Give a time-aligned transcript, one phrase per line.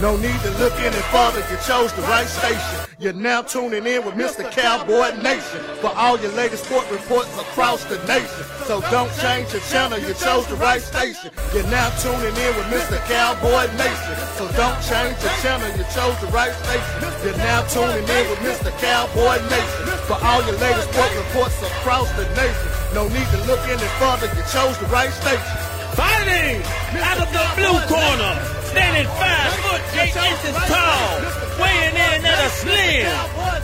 [0.00, 2.88] No need to look any further, you chose the right station.
[2.98, 4.50] You're now tuning in with Mr.
[4.50, 8.44] Cowboy Nation for all your latest sport reports across the nation.
[8.64, 11.30] So don't change your channel, you chose the right station.
[11.52, 12.96] You're now tuning in with Mr.
[13.12, 14.16] Cowboy Nation.
[14.40, 16.96] So don't change your channel, you chose the right station.
[17.20, 18.72] You're now tuning in with Mr.
[18.80, 22.68] Cowboy Nation for all your latest sport reports across the nation.
[22.96, 25.56] No need to look any further, you chose the right station.
[25.92, 26.64] Fighting
[27.04, 31.18] out of the blue corner, standing five foot eight inches tall,
[31.58, 33.10] weighing in at a slim,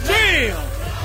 [0.02, 0.50] trim,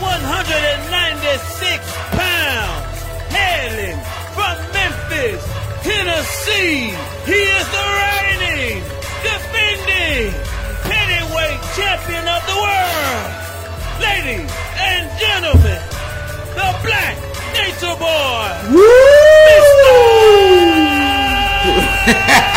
[0.01, 1.85] 196
[2.17, 2.97] pounds,
[3.29, 3.99] hailing
[4.33, 5.45] from Memphis,
[5.85, 6.89] Tennessee.
[7.29, 8.81] He is the reigning,
[9.21, 10.33] defending,
[10.89, 13.29] heavyweight champion of the world.
[14.01, 14.49] Ladies
[14.81, 15.81] and gentlemen,
[16.57, 17.15] the Black
[17.53, 18.49] Nature Boy,
[19.61, 19.91] Mr.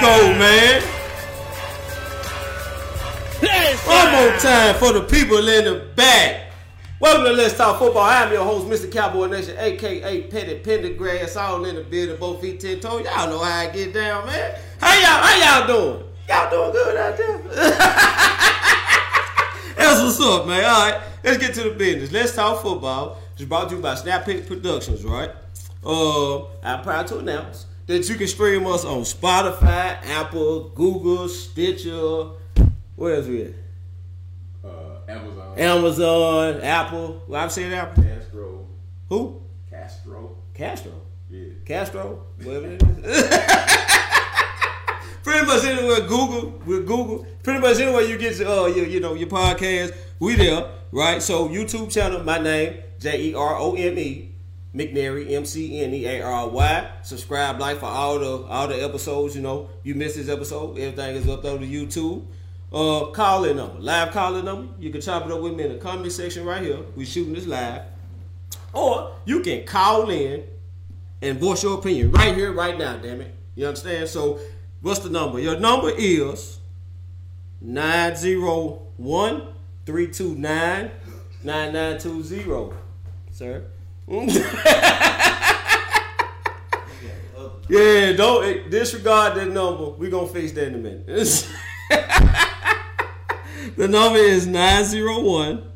[0.00, 0.82] go, man.
[3.40, 3.90] Listen.
[3.90, 6.52] One more time for the people in the back.
[7.00, 8.02] Welcome to Let's Talk Football.
[8.02, 8.90] I'm your host, Mr.
[8.90, 13.04] Cowboy Nation, aka Petty Pendergrass, all in the building, both feet ten toes.
[13.04, 14.54] Y'all know how I get down, man.
[14.80, 16.04] How y'all, how y'all doing?
[16.28, 17.38] Y'all doing good out there?
[19.76, 20.64] That's what's up, man.
[20.64, 22.12] All right, let's get to the business.
[22.12, 23.18] Let's talk football.
[23.34, 25.30] It's brought to you by Snap Pick Productions, right?
[25.84, 32.30] Uh, I'm proud to announce that you can stream us on Spotify, Apple, Google, Stitcher.
[32.96, 33.52] Where else we at?
[34.64, 35.58] Uh, Amazon.
[35.58, 37.22] Amazon, Apple.
[37.28, 38.02] Well, I've said Apple.
[38.02, 38.66] Castro.
[39.08, 39.42] Who?
[39.70, 40.36] Castro.
[40.52, 40.92] Castro.
[41.30, 41.52] Yeah.
[41.64, 42.26] Castro.
[42.42, 43.28] Whatever it is.
[45.22, 47.26] Pretty much anywhere Google with Google.
[47.42, 51.20] Pretty much anywhere you get your, uh, your you know your podcast, we there, right?
[51.20, 54.35] So YouTube channel, my name J E R O M E
[54.74, 56.90] McNary M C N E A R Y.
[57.02, 59.34] Subscribe, like for all the all the episodes.
[59.34, 62.26] You know, you missed this episode, everything is uploaded to YouTube.
[62.72, 64.72] Uh, call in number, live calling number.
[64.78, 66.80] You can chop it up with me in the comment section right here.
[66.94, 67.82] We shooting this live,
[68.72, 70.44] or you can call in
[71.22, 72.96] and voice your opinion right here, right now.
[72.96, 74.08] Damn it, you understand?
[74.08, 74.40] So,
[74.82, 75.38] what's the number?
[75.38, 76.58] Your number is
[77.60, 79.42] 901
[79.86, 80.90] 329
[81.44, 82.76] 9920,
[83.30, 83.64] sir.
[87.68, 89.90] yeah, don't eh, disregard that number.
[89.90, 91.06] We're going to fix that in a minute.
[93.76, 95.72] the number is 901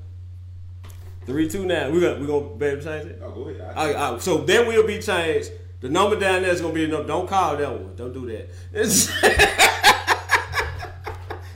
[1.26, 1.92] 329.
[1.92, 3.22] We're going we gonna be able to change it?
[3.22, 3.60] Oh, go ahead.
[3.60, 4.22] All right, all right.
[4.22, 5.50] So that will be changed.
[5.80, 7.06] The number down there is gonna be number.
[7.06, 7.94] Don't call that one.
[7.96, 8.50] Don't do that.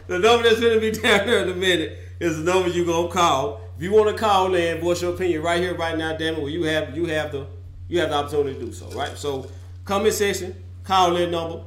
[0.07, 3.09] The number that's gonna be down there in a minute is the number you're gonna
[3.09, 3.63] call.
[3.77, 6.41] If you want to call in, voice your opinion right here, right now, damn it.
[6.41, 7.47] Well, you have you have the
[7.89, 9.17] you have the opportunity to do so, right?
[9.19, 9.51] So,
[9.85, 10.55] comment section,
[10.85, 11.63] call in number,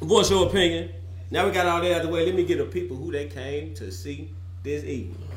[0.00, 0.90] voice your opinion.
[1.30, 2.24] Now we got all that out of the way.
[2.24, 5.27] Let me get the people who they came to see this evening.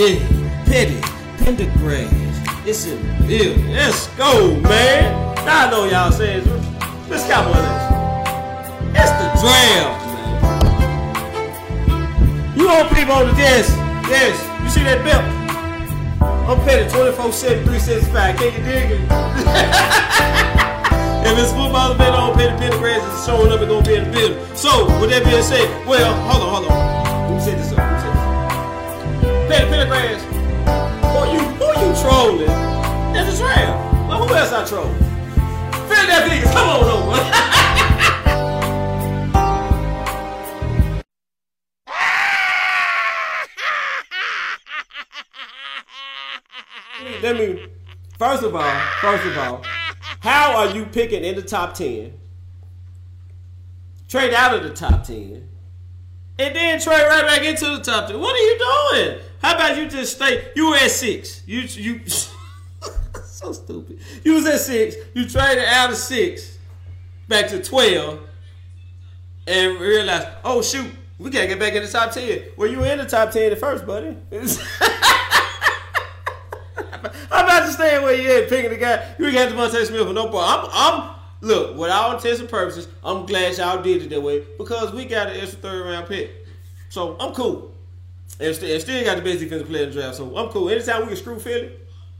[0.00, 0.96] Yeah, Petty,
[1.44, 2.08] Pendergrass,
[2.66, 2.96] it's a
[3.26, 3.54] bill.
[3.68, 5.34] Let's go, man.
[5.44, 6.42] Now I know y'all saying,
[7.10, 8.96] let's Cowboy Nation.
[8.96, 10.32] It's the draft, man.
[12.58, 13.76] You on people the desk?
[14.08, 14.40] Yes.
[14.62, 15.24] You see that belt?
[16.48, 18.36] I'm Petty, 24 7, 365.
[18.36, 19.00] Can you dig it?
[21.20, 24.10] If it's football event on Petty Pendergrass is showing up and gonna be in the
[24.10, 24.56] building.
[24.56, 27.32] So, with that being said, well, hold on, hold on.
[27.32, 27.89] Who said this up?
[29.50, 30.22] Pendergrass.
[31.02, 32.46] Who you who you trolling?
[33.12, 33.78] That's a draft.
[34.08, 34.96] Well, who else I trolling?
[35.88, 37.16] Philadelphia Eagles, come on over.
[47.22, 47.66] Let me
[48.18, 49.62] first of all, first of all,
[50.20, 52.12] how are you picking in the top 10?
[54.08, 55.48] Trade out of the top 10.
[56.38, 58.20] And then trade right back into the top 10.
[58.20, 59.20] What are you doing?
[59.40, 60.48] How about you just stay?
[60.54, 61.42] You were at six.
[61.46, 62.00] You you
[63.24, 63.98] so stupid.
[64.22, 64.96] You was at six.
[65.14, 66.58] You traded out of six
[67.26, 68.20] back to twelve,
[69.46, 72.42] and realized, oh shoot, we gotta get back in the top ten.
[72.56, 74.16] Well, you were in the top ten at first, buddy.
[77.30, 79.14] How about you staying where you at, picking the guy?
[79.18, 80.70] You got DeVonta Smith for no problem.
[80.74, 84.44] I'm, I'm look, with all intents and purposes, I'm glad y'all did it that way
[84.58, 86.30] because we got an extra third round pick.
[86.90, 87.69] So I'm cool.
[88.40, 90.16] And still, and still got the best defensive player in the draft.
[90.16, 90.70] So I'm cool.
[90.70, 91.72] Anytime we can screw Philly,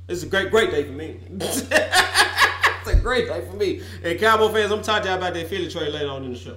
[0.06, 1.18] It's a great, great day for me.
[1.30, 3.80] it's a great day for me.
[4.04, 6.38] And Cowboy fans, I'm talking to y'all about that Philly trade later on in the
[6.38, 6.56] show.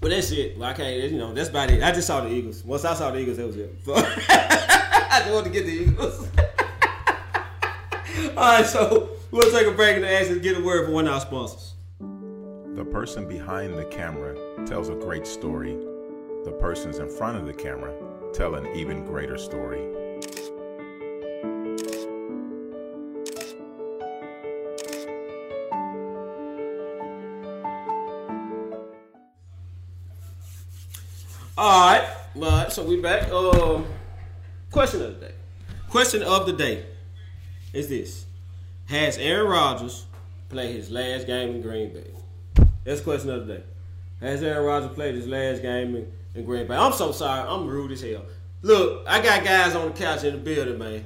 [0.00, 0.58] But that's it.
[0.58, 1.82] Well, I can't, you know, that's about it.
[1.82, 2.64] I just saw the Eagles.
[2.64, 3.72] Once I saw the Eagles, that was it.
[3.84, 6.28] So I just wanted to get the Eagles.
[8.36, 11.06] All right, so we'll take a break in and actually get a word from one
[11.06, 11.74] of our sponsors.
[12.74, 14.34] The person behind the camera
[14.66, 15.76] tells a great story.
[16.44, 17.94] The persons in front of the camera
[18.32, 19.80] tell an even greater story.
[31.56, 32.00] All
[32.34, 33.30] right, so we back.
[33.30, 33.86] Um,
[34.72, 35.34] question of the day.
[35.90, 36.86] Question of the day
[37.72, 38.24] is this:
[38.86, 40.06] Has Aaron Rodgers
[40.48, 42.10] played his last game in Green Bay?
[42.82, 43.62] That's question of the day.
[44.20, 46.76] Has Aaron Rodgers played his last game in, in Green Bay?
[46.76, 47.46] I'm so sorry.
[47.48, 48.24] I'm rude as hell.
[48.62, 51.04] Look, I got guys on the couch in the building, man.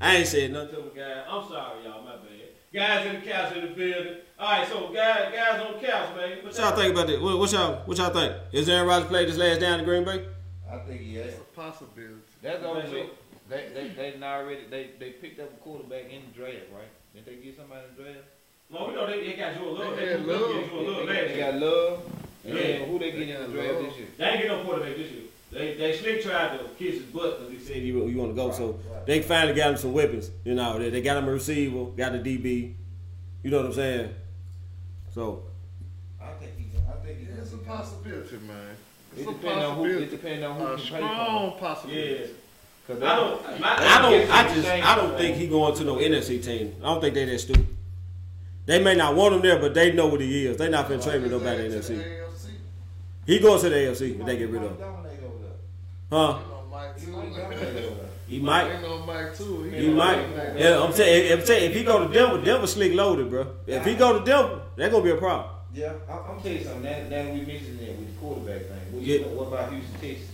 [0.00, 1.24] I ain't said nothing to them guys.
[1.28, 2.02] I'm sorry, y'all.
[2.02, 2.26] My bad.
[2.72, 4.14] Guys in the couch in the building.
[4.38, 6.38] All right, so guys, guys on the couch, man.
[6.44, 7.20] What y'all think about that?
[7.20, 8.34] What, what y'all, what y'all think?
[8.52, 10.26] Is Aaron Rodgers played his last down in Green Bay?
[10.70, 11.34] I think he has.
[11.56, 12.14] Possibility.
[12.42, 13.10] That's the only way.
[13.50, 16.88] They they they done already they they picked up a quarterback in the draft, right?
[17.12, 18.26] Didn't they get somebody in the draft?
[18.70, 19.96] No, we know they, they got Joe Love.
[19.96, 20.50] They They, had got Love.
[20.70, 21.52] Joe They, last they year.
[21.52, 22.02] got love.
[22.44, 22.84] And Yeah.
[22.86, 24.06] who they They get in the draft this year?
[24.16, 25.22] They ain't get no quarterback this year.
[25.52, 28.36] They they slick tried to kiss his butt because he said you you want to
[28.36, 28.50] go.
[28.52, 30.30] so they finally got him some weapons.
[30.44, 32.74] You know, they, they got him a receiver, got a DB.
[33.42, 34.14] You know what I'm saying?
[35.14, 35.42] So
[36.20, 36.66] I think he.
[36.88, 37.24] I think he.
[37.26, 38.56] It's a possibility, man.
[39.16, 39.84] It It's a depends on who.
[39.86, 41.58] It depends on who A can play strong for.
[41.58, 42.10] possibility.
[42.20, 42.26] yeah.
[42.90, 46.42] I don't, they- I, don't, I just, I don't think he going to no NFC
[46.44, 46.74] team.
[46.82, 47.66] I don't think they that stupid.
[48.66, 50.56] They may not want him there, but they know what he is.
[50.56, 52.20] They not finna trade with nobody in the To the NFC.
[53.26, 54.78] He goes to the AFC if they get rid of him.
[54.78, 55.52] Dominate over there.
[56.10, 56.38] Huh?
[56.38, 58.06] You know Mike He might dominate over there.
[58.26, 58.74] He might.
[58.74, 59.62] You know Mike too.
[59.64, 60.56] He might.
[60.56, 63.46] Yeah, I'm saying, if, if, if he go to Denver, Denver slick loaded, bro.
[63.66, 65.50] If he go to Denver, that gonna be a problem.
[65.72, 66.82] Yeah, I'm, I'm tell you something.
[66.82, 68.92] Now, now we mentioned that with the quarterback thing.
[68.92, 69.18] What, Yeah.
[69.28, 70.26] what about Houston, Texas?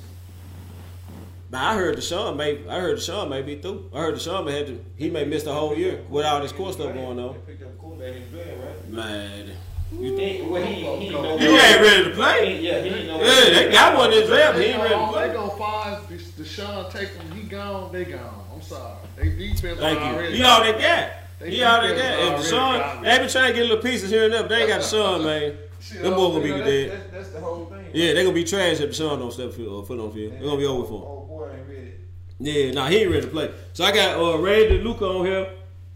[1.51, 3.91] But I heard Deshaun may, I heard Deshaun may be through.
[3.95, 6.53] I heard Deshaun may have to, he may miss the whole year with all this
[6.53, 7.35] court stuff going on.
[7.47, 8.89] They picked up quarterback in the right?
[8.91, 9.51] Man,
[9.93, 10.51] You think?
[10.51, 11.39] Well, he, he didn't know.
[11.39, 12.61] he ain't ready to play.
[12.61, 13.19] Yeah, he didn't know.
[13.23, 14.59] Yeah, they got one in the draft.
[14.59, 17.31] He They ain't ready to gonna, they gonna fire Desha- Deshaun, take him.
[17.33, 17.93] He gone.
[17.93, 18.45] They gone.
[18.55, 18.97] I'm sorry.
[19.17, 20.05] They defense Thank you.
[20.07, 20.37] already.
[20.37, 21.11] He all they got.
[21.39, 22.05] They He all they got.
[22.05, 24.61] And already Deshaun, they been trying to get little pieces here and there, but they
[24.63, 25.57] ain't got Deshaun, man.
[25.81, 26.91] Shit, Them boys gonna be know, dead.
[26.91, 27.85] that's, that's, that's the whole thing.
[27.93, 30.33] Yeah, they gonna be trash if Deshaun don't step field, or foot on field.
[30.33, 31.05] They're gonna be over for him.
[31.07, 31.93] Oh boy, ain't ready.
[32.41, 33.51] Yeah, nah, he ain't ready to play.
[33.73, 35.49] So I got uh, Ray DeLuca on here.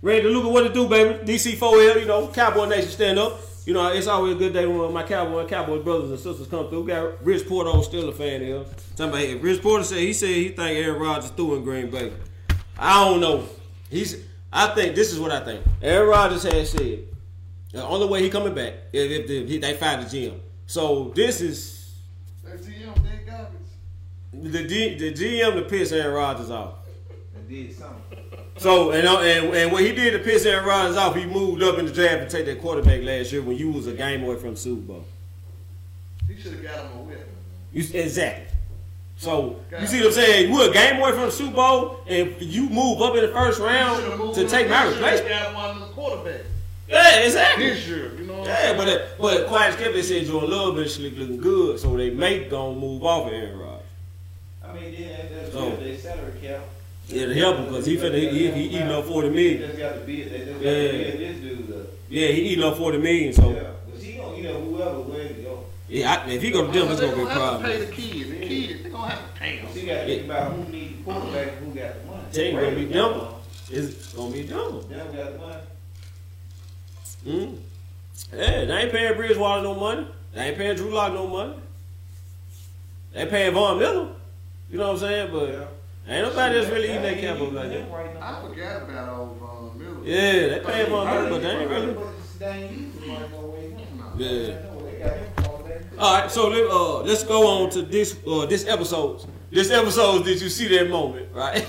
[0.03, 1.19] Ray DeLuca, what it do, baby?
[1.25, 3.41] DC 4L, you know, Cowboy Nation stand up.
[3.71, 6.69] You know, it's always a good day when my Cowboy Cowboy brothers and sisters come
[6.69, 6.89] through.
[6.89, 8.65] Got Rich Porter on still a fan here.
[8.97, 11.89] Talking about if Rich Porter said he said he think Aaron Rodgers threw in Green
[11.89, 12.13] Bay.
[12.77, 13.49] I don't know.
[13.89, 14.25] He's.
[14.53, 15.65] I think this is what I think.
[15.83, 17.05] Aaron Rodgers has said
[17.71, 20.41] the only way he coming back is if the, he, they fire the GM.
[20.67, 21.95] So this is
[22.43, 23.61] That GM, they garbage.
[24.33, 26.75] the G, the GM to piss Aaron Rodgers off.
[27.37, 28.19] And did something.
[28.61, 31.63] So and, uh, and and what he did to piss Aaron Rodgers off, he moved
[31.63, 34.23] up in the draft to take that quarterback last year when you was a game
[34.23, 35.05] away from Super Bowl.
[36.29, 37.27] He should have got him a whip.
[37.73, 38.47] You, exactly.
[39.17, 40.53] So you see what I'm saying?
[40.53, 43.61] We're a game away from the Super Bowl, and you move up in the first
[43.61, 45.29] round to take my replacement.
[45.31, 46.45] Got one of the quarterbacks
[46.87, 47.65] Yeah, exactly.
[47.71, 48.15] this year.
[48.19, 48.99] You know what Yeah, I'm but saying?
[49.01, 52.45] uh, but quiet skip they said Jordan Love been slick looking good, so they may
[52.45, 53.83] gonna move off of Aaron Rodgers.
[54.63, 55.81] I mean, yeah, that's So- good.
[55.85, 56.61] They salary cap.
[57.13, 59.79] Yeah, to help him because he finna he, he, he eating up forty They just
[59.79, 60.23] got to be.
[60.23, 60.83] They just got Yeah.
[60.93, 61.71] to be this dude.
[61.81, 61.87] up.
[62.09, 63.33] Yeah, he eating up forty million.
[63.33, 66.51] So Yeah, but he gonna, you know, whoever wins, you know, yeah, I, if he
[66.53, 67.71] go to Denver, it's gonna be a gonna have to problem.
[67.71, 68.31] pay the kids.
[68.31, 69.67] The kids, they gonna have to pay them.
[69.67, 72.23] he got to think about who needs the quarterback and who got the money.
[72.33, 73.29] Tell you, gonna be Denver.
[73.73, 74.81] It's gonna be Denver.
[74.89, 75.63] Denver got the money.
[77.27, 77.59] Mm.
[78.33, 80.07] Yeah, they ain't paying Bridgewater no money.
[80.33, 81.55] They ain't paying Drew Lock no money.
[83.13, 84.09] They paying Von Miller.
[84.71, 85.33] You know what I'm saying?
[85.33, 85.65] But Yeah.
[86.11, 87.71] Ain't nobody that's really eating that Ain't cap up like that.
[87.71, 88.39] them right now.
[88.39, 90.05] I forgot about old Von Miller.
[90.05, 91.97] Yeah, they paying Von Miller, but they ain't really.
[92.39, 94.13] They ain't using money no.
[94.17, 94.47] Yeah.
[94.47, 95.83] They got him quarterback.
[95.99, 99.25] All right, so let, uh, let's go on to this uh, this episode.
[99.51, 101.67] This episode, did you see that moment, right?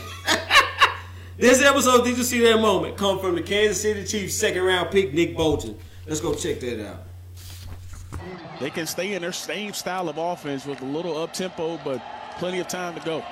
[1.38, 2.96] this episode, did you see that moment?
[2.96, 5.78] Come from the Kansas City Chiefs second round pick, Nick Bolton.
[6.08, 7.04] Let's go check that out.
[8.60, 12.02] They can stay in their same style of offense with a little up tempo, but
[12.38, 13.24] plenty of time to go.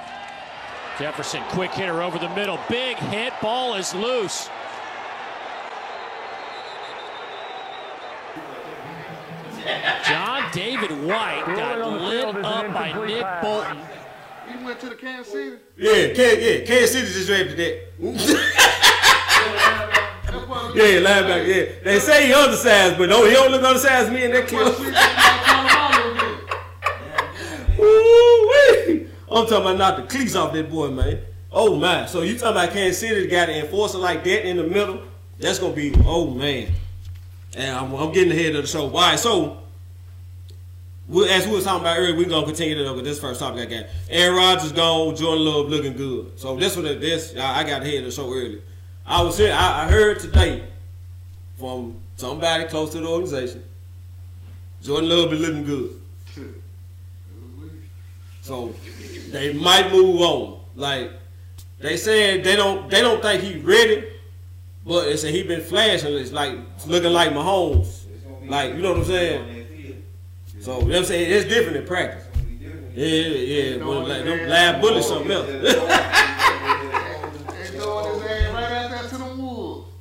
[1.00, 2.60] Jefferson, quick hitter over the middle.
[2.68, 3.32] Big hit.
[3.42, 4.50] Ball is loose.
[10.06, 13.78] John David White got lit up by Nick Bolton.
[14.50, 15.58] He went to the Kansas City.
[15.78, 18.56] Yeah, Kansas, yeah, Kansas City just drafted that.
[20.76, 21.48] Yeah, linebacker.
[21.48, 24.76] Yeah, they say he undersized, but no, he don't look undersized me in that clip.
[29.32, 31.20] I'm talking about knock the cleats off that boy, man.
[31.52, 32.08] Oh man.
[32.08, 35.02] So you talking about Kansas City got an enforcer like that in the middle?
[35.40, 36.72] That's gonna be oh man.
[37.56, 38.90] And I'm, I'm getting ahead of the show.
[38.90, 39.58] Right, so
[41.08, 43.40] we, as we was talking about earlier, we're gonna continue to look at this first
[43.40, 43.86] topic I got.
[44.10, 46.40] Aaron Rodgers gone, Jordan Love looking good.
[46.40, 48.60] So this it- this I got ahead of the show earlier.
[49.06, 50.64] I was here, I, I heard today
[51.58, 53.64] from somebody close to the organization.
[54.84, 55.99] Jordan Love be looking good.
[58.50, 58.74] So
[59.30, 60.60] they might move on.
[60.76, 61.12] Like
[61.78, 64.04] they said they don't they don't think he ready,
[64.84, 66.16] but they say he been flashing.
[66.16, 68.06] It's like it's looking like Mahomes.
[68.48, 70.04] Like you know what I'm saying?
[70.62, 72.26] So you know what I'm saying it's different in practice.
[72.96, 75.46] Yeah, yeah, but like them lab bullets something else.
[75.46, 75.60] They
[77.78, 79.92] throwing his ass right out there to the wolves.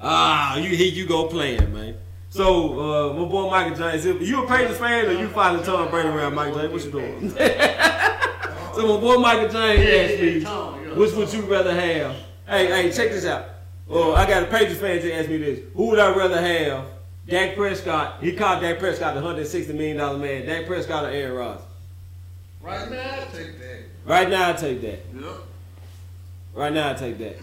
[0.00, 1.96] ah, you here you go playing, man.
[2.34, 5.88] So uh, my boy Michael James, if you a Patriots fan or you following Tom
[5.88, 6.72] Brady around Michael James?
[6.72, 7.30] What you doing?
[8.74, 12.16] so my boy Michael James asked me, which would you rather have?
[12.48, 13.50] Hey, hey, check this out.
[13.88, 15.60] Oh, I got a Patriots fan to ask me this.
[15.76, 16.86] Who would I rather have?
[17.28, 18.20] Dak Prescott.
[18.20, 20.44] He called Dak Prescott the $160 million man.
[20.44, 21.62] Dak Prescott or Aaron Rodgers?
[22.60, 23.82] Right now, I take that.
[24.06, 25.04] Right now, I take that.
[25.14, 25.36] Yep.
[26.54, 27.36] Right now, I take that.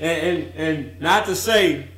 [0.00, 1.88] and and not to say,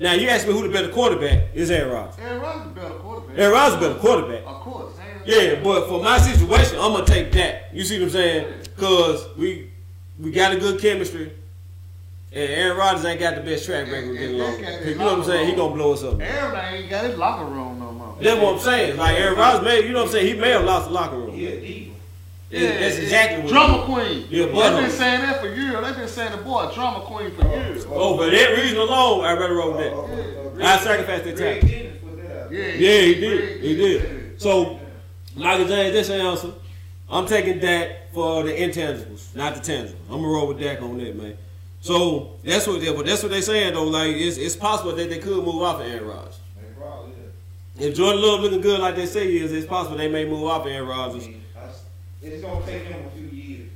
[0.00, 2.18] now you ask me who the better quarterback is Aaron Rodgers.
[2.18, 3.38] Aaron Rodgers is a better quarterback.
[3.38, 4.46] Aaron Rodgers is a better quarterback.
[4.46, 4.94] Of course.
[5.26, 7.68] Yeah, but for my situation, I'm gonna take that.
[7.74, 8.54] You see what I'm saying?
[8.78, 9.70] Cause we
[10.18, 11.32] we got a good chemistry,
[12.32, 14.58] and Aaron Rodgers ain't got the best track record getting along.
[14.86, 15.50] You know what I'm saying?
[15.50, 16.18] He gonna blow us up.
[16.20, 18.16] Aaron ain't got his locker room no more.
[18.22, 18.96] That's what I'm saying.
[18.96, 20.34] Like Aaron Rodgers, may you know what I'm saying?
[20.34, 21.34] He may have lost the locker room.
[21.38, 21.50] Yeah,
[22.50, 23.48] that's exactly what.
[23.48, 24.26] Drama queen.
[24.28, 25.84] Yeah, They've been saying that for years.
[25.84, 27.86] They've been saying the boy a drama queen for years.
[27.88, 30.64] Oh, for that reason alone, I rather roll with that.
[30.66, 31.68] I sacrificed that time.
[32.50, 33.60] Yeah, Yeah, he did.
[33.62, 34.40] He did.
[34.40, 34.80] So,
[35.36, 36.52] Michael James, this answer.
[37.08, 39.94] I'm taking that for the intangibles, not the tangibles.
[40.08, 41.36] I'm gonna roll with Dak on that, man.
[41.80, 43.84] So that's what they, but that's what they saying though.
[43.84, 46.38] Like it's, it's possible that they could move off of Aaron Rodgers.
[47.78, 50.44] If Jordan Love looking good like they say he is, it's possible they may move
[50.44, 51.26] off of Aaron Rodgers.
[52.22, 53.70] It's gonna take him a few years.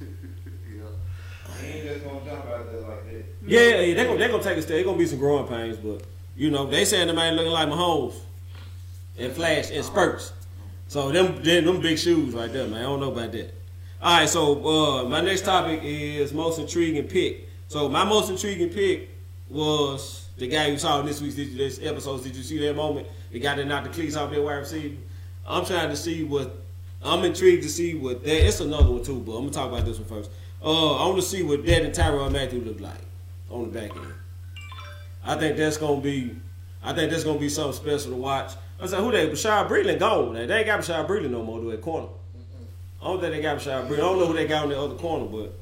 [1.60, 3.24] He ain't just gonna jump out there like that.
[3.46, 4.76] Yeah, yeah, they're gonna, they gonna take a step.
[4.76, 6.02] They're gonna be some growing pains, but
[6.36, 8.14] you know they saying the man looking like Mahomes
[9.18, 10.32] and flash and spurts.
[10.88, 12.78] So them them, them big shoes right there, man.
[12.78, 13.54] I don't know about that.
[14.02, 17.48] All right, so uh, my next topic is most intriguing pick.
[17.68, 19.10] So my most intriguing pick
[19.48, 22.22] was the guy you saw in this week's this episode.
[22.22, 23.06] Did you see that moment?
[23.30, 24.96] The guy that knocked the cleats off that wide receiver.
[25.46, 26.59] I'm trying to see what.
[27.02, 28.46] I'm intrigued to see what that.
[28.46, 30.30] It's another one too, but I'm gonna talk about this one first.
[30.62, 33.00] Uh, I want to see what that and Tyrann Mathieu look like
[33.50, 34.12] on the back end.
[35.24, 36.36] I think that's gonna be.
[36.82, 38.52] I think that's gonna be something special to watch.
[38.80, 39.28] I said, who they?
[39.28, 40.34] Bashaud Breeland gone.
[40.34, 42.08] They ain't got Bashaud Breeland no more to that corner.
[43.02, 43.94] I don't think they got Bashaud Breeland.
[43.94, 45.54] I don't know who they got on the other corner, but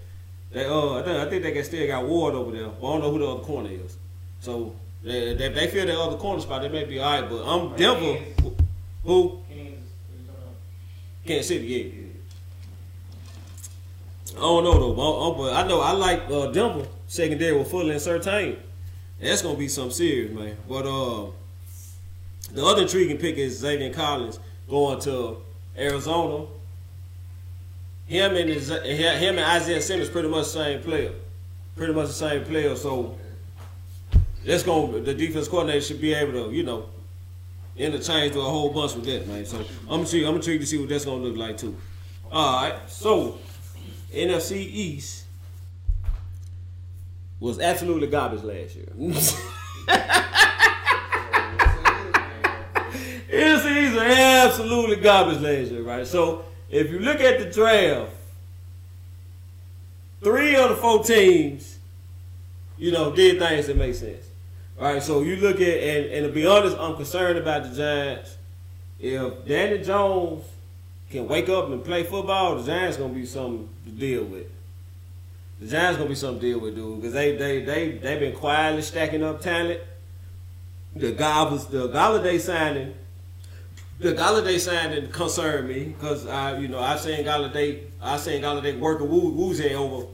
[0.52, 2.68] they uh, I think, I think they got still got Ward over there.
[2.68, 3.96] But I don't know who the other corner is.
[4.40, 6.62] So they they, they feel the other corner spot.
[6.62, 8.24] They may be all right, but I'm Denver.
[9.04, 9.40] Who?
[11.28, 12.08] Kansas City, yeah.
[14.36, 17.92] I don't know though, but, but I know I like uh, Denver secondary with Fuller
[17.92, 18.56] and Surtain.
[19.20, 20.56] That's gonna be some serious, man.
[20.68, 21.26] But uh,
[22.52, 25.38] the other intriguing pick is Zaven Collins going to
[25.76, 26.46] Arizona.
[28.06, 31.12] Him and his, him and Isaiah Simmons pretty much the same player,
[31.76, 32.74] pretty much the same player.
[32.74, 33.18] So
[34.46, 36.88] that's going to the defense coordinator should be able to you know
[37.78, 39.44] interchange to a whole bunch with that, man.
[39.46, 41.76] So I'm intrigued, I'm intrigued to see what that's gonna look like too.
[42.30, 43.38] All right, so
[44.12, 45.24] NFC East
[47.40, 48.86] was absolutely garbage last year.
[53.30, 56.06] NFC East was absolutely garbage last year, right?
[56.06, 58.12] So if you look at the draft,
[60.22, 61.78] three of the four teams,
[62.76, 64.27] you know, did things that make sense.
[64.80, 68.36] Right, so you look at and, and to be honest, I'm concerned about the Giants.
[69.00, 70.44] If Danny Jones
[71.10, 74.46] can wake up and play football, the Giants gonna be something to deal with.
[75.60, 78.36] The Giants gonna be something to deal with, dude, because they they they they've been
[78.36, 79.80] quietly stacking up talent.
[80.94, 82.94] The Gobbers, the Golladay signing,
[83.98, 88.78] the Golladay signing concerned me because I you know I seen Golladay I seen Golladay
[88.78, 90.06] working Woo Woozy over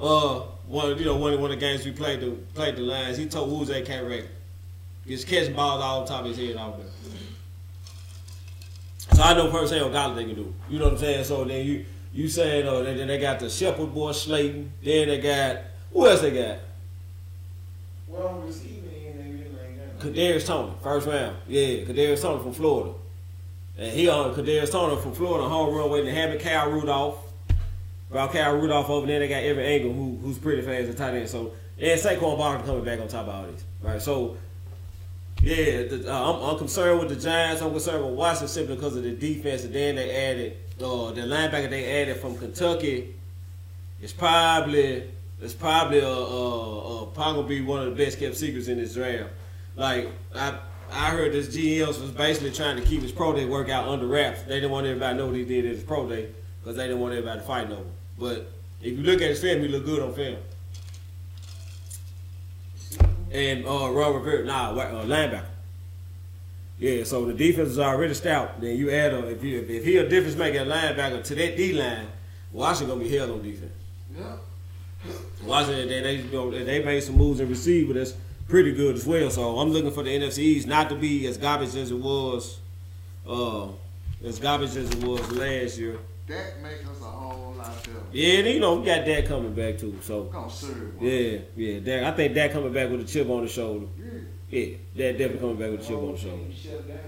[0.00, 2.82] uh one you know one of one of the games we played the played the
[2.82, 3.18] Lions.
[3.18, 4.30] He told Woozy can't record.
[5.06, 6.86] Just catching balls all the top of his head out there.
[9.14, 10.52] So I know firsthand what they can do.
[10.68, 11.24] You know what I'm saying?
[11.24, 14.72] So then you you saying oh then they got the Shepard boy Slayton.
[14.82, 15.58] Then they got
[15.92, 16.58] who else they got?
[18.08, 21.36] Well, receiving end, they really ain't got no- Kadarius Toney, first round.
[21.46, 22.92] Yeah, Kadarius Toney from Florida.
[23.78, 26.40] And he on Kadarius Toney from Florida, home run waiting to have it.
[26.40, 26.70] Cal
[28.10, 29.18] Brought Cal Rudolph over there.
[29.18, 31.28] They got Evan Angle, who, who's pretty fast at tight end.
[31.28, 33.64] So, and Saquon Barkley coming back on top of all these.
[33.82, 34.00] Right?
[34.00, 34.36] So,
[35.42, 37.62] yeah, the, uh, I'm, I'm concerned with the Giants.
[37.62, 39.64] I'm concerned with Washington simply because of the defense.
[39.64, 43.14] And then they added, uh, the linebacker they added from Kentucky
[44.00, 45.10] It's probably,
[45.40, 48.94] it's probably, uh, uh, uh, probably be one of the best kept secrets in this
[48.94, 49.30] draft.
[49.74, 50.58] Like, I,
[50.90, 54.42] I heard this GM was basically trying to keep his pro day workout under wraps.
[54.42, 56.28] They didn't want everybody to know what he did at his pro day
[56.62, 57.90] because they didn't want everybody to fight over.
[58.18, 60.36] But if you look at his film, he look good on film.
[63.30, 65.44] And uh, Robert Rivera, nah, uh, linebacker.
[66.78, 68.60] Yeah, so the defense is already stout.
[68.60, 71.34] Then you add a if you if, if he a difference maker at linebacker to
[71.34, 72.06] that D line,
[72.52, 73.72] Washington gonna be held on defense.
[74.16, 74.36] Yeah.
[75.44, 78.14] Washington, they, they, you know, they made some moves in receiver that's
[78.48, 79.30] pretty good as well.
[79.30, 82.58] So I'm looking for the NFC East not to be as garbage as it was,
[83.28, 83.68] uh,
[84.24, 85.98] as garbage as it was last year.
[86.26, 87.98] That makes us a whole lot better.
[88.12, 89.96] Yeah, and you know, we got Dak coming back too.
[90.02, 91.00] So Gonna serve.
[91.00, 92.02] yeah, yeah, Dak.
[92.04, 93.86] I think Dak coming back with a chip on the shoulder.
[93.96, 94.10] Yeah.
[94.50, 96.52] Yeah, Dak definitely coming back with a chip on the oh, shoulder.
[96.52, 96.98] Shut down.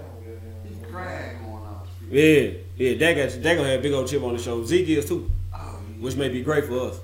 [0.63, 0.91] He goddamn.
[0.91, 1.87] crying going out.
[2.09, 4.65] Yeah, yeah, Dak got Dak gonna have a big old chip on the shoulder.
[4.65, 5.57] Zeke is too, Oh,
[5.99, 6.99] which may be great for us.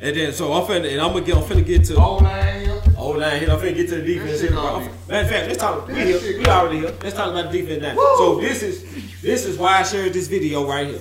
[0.00, 2.60] And then so I'm finna and I'm gonna get I'm finna get to Old line
[2.66, 2.82] here.
[2.96, 4.40] Oh, now here, I'm finna get to the defense.
[4.42, 4.50] Here.
[4.52, 5.88] Matter of fact, let's talk.
[5.88, 6.94] We, here, we already here.
[7.02, 7.96] Let's talk about the defense now.
[7.96, 8.14] Woo!
[8.16, 11.00] So this is this is why I shared this video right here,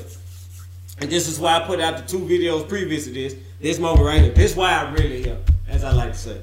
[1.00, 3.36] and this is why I put out the two videos previous to this.
[3.60, 4.34] This moment right here.
[4.34, 5.38] This is why I'm really here,
[5.68, 6.42] as I like to say.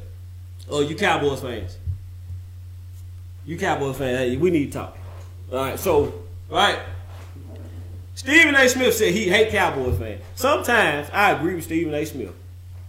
[0.68, 1.76] Oh, you Cowboys fans.
[3.46, 4.98] You Cowboys fans, hey, we need to talk.
[5.52, 6.78] All right, so all right.
[8.14, 8.68] Stephen A.
[8.68, 10.22] Smith said he hate Cowboys fans.
[10.34, 12.04] Sometimes I agree with Stephen A.
[12.04, 12.32] Smith.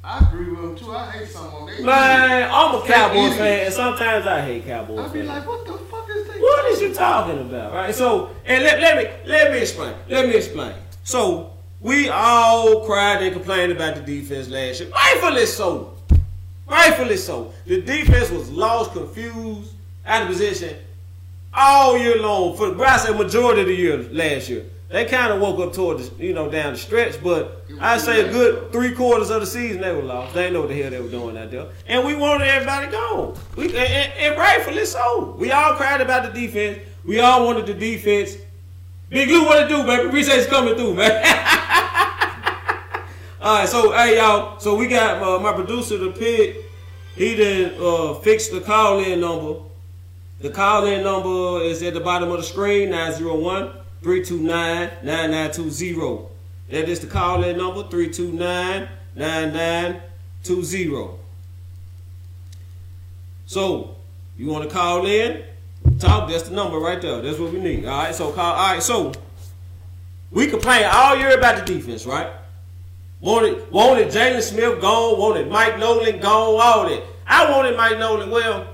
[0.03, 0.91] I agree with him too.
[0.91, 1.83] I hate some of them.
[1.85, 5.13] Man, I'm a Cowboys fan, and sometimes I hate Cowboys I fans.
[5.13, 6.39] be like, what the fuck is that?
[6.39, 7.73] What is you talking about?
[7.73, 7.93] Right?
[7.93, 9.95] So, and let, let me let me explain.
[10.07, 10.75] Let me explain.
[11.03, 14.89] So, we all cried and complained about the defense last year.
[14.89, 15.93] Rightfully so.
[16.67, 17.53] Rightfully so.
[17.65, 19.73] The defense was lost, confused,
[20.05, 20.77] out of position
[21.53, 22.57] all year long.
[22.57, 24.65] For the I say majority of the year last year.
[24.89, 28.21] They kind of woke up toward the, you know, down the stretch, but I say
[28.21, 30.35] a good three quarters of the season they were lost.
[30.35, 33.35] They know what the hell they were doing out there, and we wanted everybody gone.
[33.55, 35.35] We and, and, and rightfully so.
[35.39, 36.87] We all cried about the defense.
[37.03, 38.37] We all wanted the defense.
[39.09, 40.07] Big Lou, what it do, baby?
[40.07, 41.11] Appreciate you coming through, man.
[43.39, 46.55] all right, so hey y'all, so we got uh, my producer, the pig.
[47.15, 49.61] He did uh, fix the call in number.
[50.39, 56.25] The call in number is at the bottom of the screen 901 329 9920.
[56.71, 61.19] That is the call in number 329 9920.
[63.45, 63.97] So,
[64.35, 65.43] you want to call in?
[66.05, 67.21] Talk, that's the number right there.
[67.21, 67.85] That's what we need.
[67.85, 68.53] All right, so call.
[68.53, 69.11] All right, so
[70.31, 72.29] we complain all year about the defense, right?
[73.21, 77.03] Wanted, wanted Jaylon Smith gone, wanted Mike Nolan gone, all that.
[77.25, 78.29] I wanted Mike Nolan.
[78.29, 78.67] Well,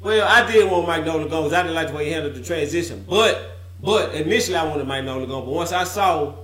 [0.00, 2.34] well, I did want Mike Nolan gone because I didn't like the way he handled
[2.34, 3.04] the transition.
[3.06, 5.44] But, but initially I wanted Mike Nolan gone.
[5.44, 6.34] But once I saw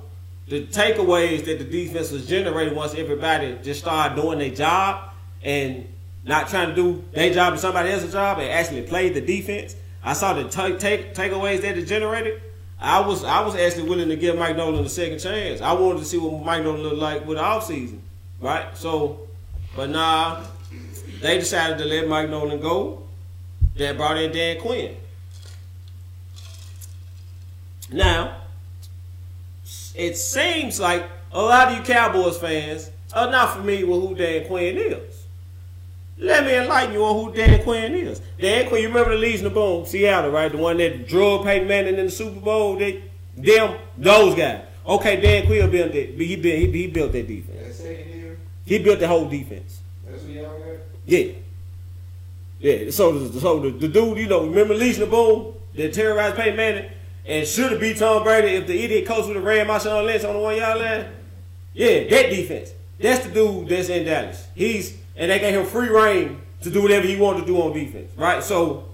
[0.48, 5.12] the takeaways that the defense was generating, once everybody just started doing their job
[5.42, 5.86] and
[6.24, 9.76] not trying to do their job and somebody else's job and actually play the defense,
[10.04, 12.42] I saw the take take takeaways that it generated.
[12.78, 15.62] I was I was actually willing to give Mike Nolan a second chance.
[15.62, 18.00] I wanted to see what Mike Nolan looked like with the offseason.
[18.40, 18.76] Right?
[18.76, 19.20] So,
[19.74, 20.44] but nah,
[21.22, 23.02] they decided to let Mike Nolan go.
[23.76, 24.96] They brought in Dan Quinn.
[27.90, 28.36] Now,
[29.94, 34.46] it seems like a lot of you Cowboys fans are not familiar with who Dan
[34.46, 35.23] Quinn is.
[36.18, 38.20] Let me enlighten you on who Dan Quinn is.
[38.40, 40.50] Dan Quinn, you remember the Legion of Boom, Seattle, right?
[40.50, 42.76] The one that drug Peyton Manning in the Super Bowl.
[42.76, 43.02] They,
[43.36, 44.62] them, those guys.
[44.86, 46.10] Okay, Dan Quinn built that.
[46.10, 47.58] He, built, he, he built that defense.
[47.66, 49.80] That second year, He built the whole defense.
[50.06, 50.76] that's what y'all got?
[51.06, 51.32] Yeah.
[52.60, 52.90] Yeah.
[52.90, 56.90] So, so the, the dude, you know, remember Legion of Boom that terrorized Peyton Manning
[57.26, 60.24] and should have beat Tom Brady if the idiot coach would have ran Marshawn Lynch
[60.24, 61.06] on the one yard line?
[61.72, 62.70] Yeah, that defense.
[63.00, 64.46] That's the dude that's in Dallas.
[64.54, 67.72] He's and they gave him free reign to do whatever he wanted to do on
[67.72, 68.10] defense.
[68.16, 68.42] Right?
[68.42, 68.88] So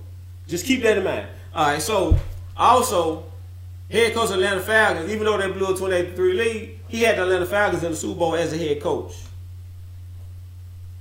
[0.46, 1.26] just keep that in mind.
[1.54, 2.16] All right, so
[2.56, 3.24] also
[3.90, 7.22] head coach of Atlanta Falcons, even though they blew a 28-3 lead, he had the
[7.22, 9.14] Atlanta Falcons in the Super Bowl as a head coach.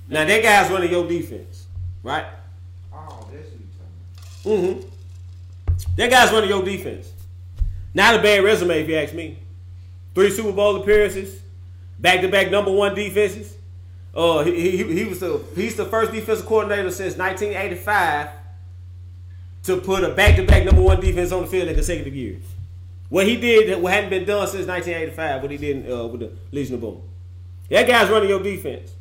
[0.08, 1.66] Now that guy's running your defense,
[2.02, 2.24] right?
[2.92, 3.48] Oh, that's
[4.44, 4.88] you Mm-hmm.
[5.96, 7.12] That guy's running your defense.
[7.94, 9.38] Not a bad resume, if you ask me.
[10.14, 11.40] Three Super Bowl appearances,
[11.98, 13.54] back-to-back number one defenses.
[14.14, 18.30] Uh, he, he, he was the he's the first defensive coordinator since 1985
[19.62, 22.42] to put a back-to-back number one defense on the field in consecutive years.
[23.08, 25.42] What he did what hadn't been done since 1985.
[25.42, 27.02] What he did uh, with the Legion of Boom.
[27.68, 28.92] That guy's running your defense.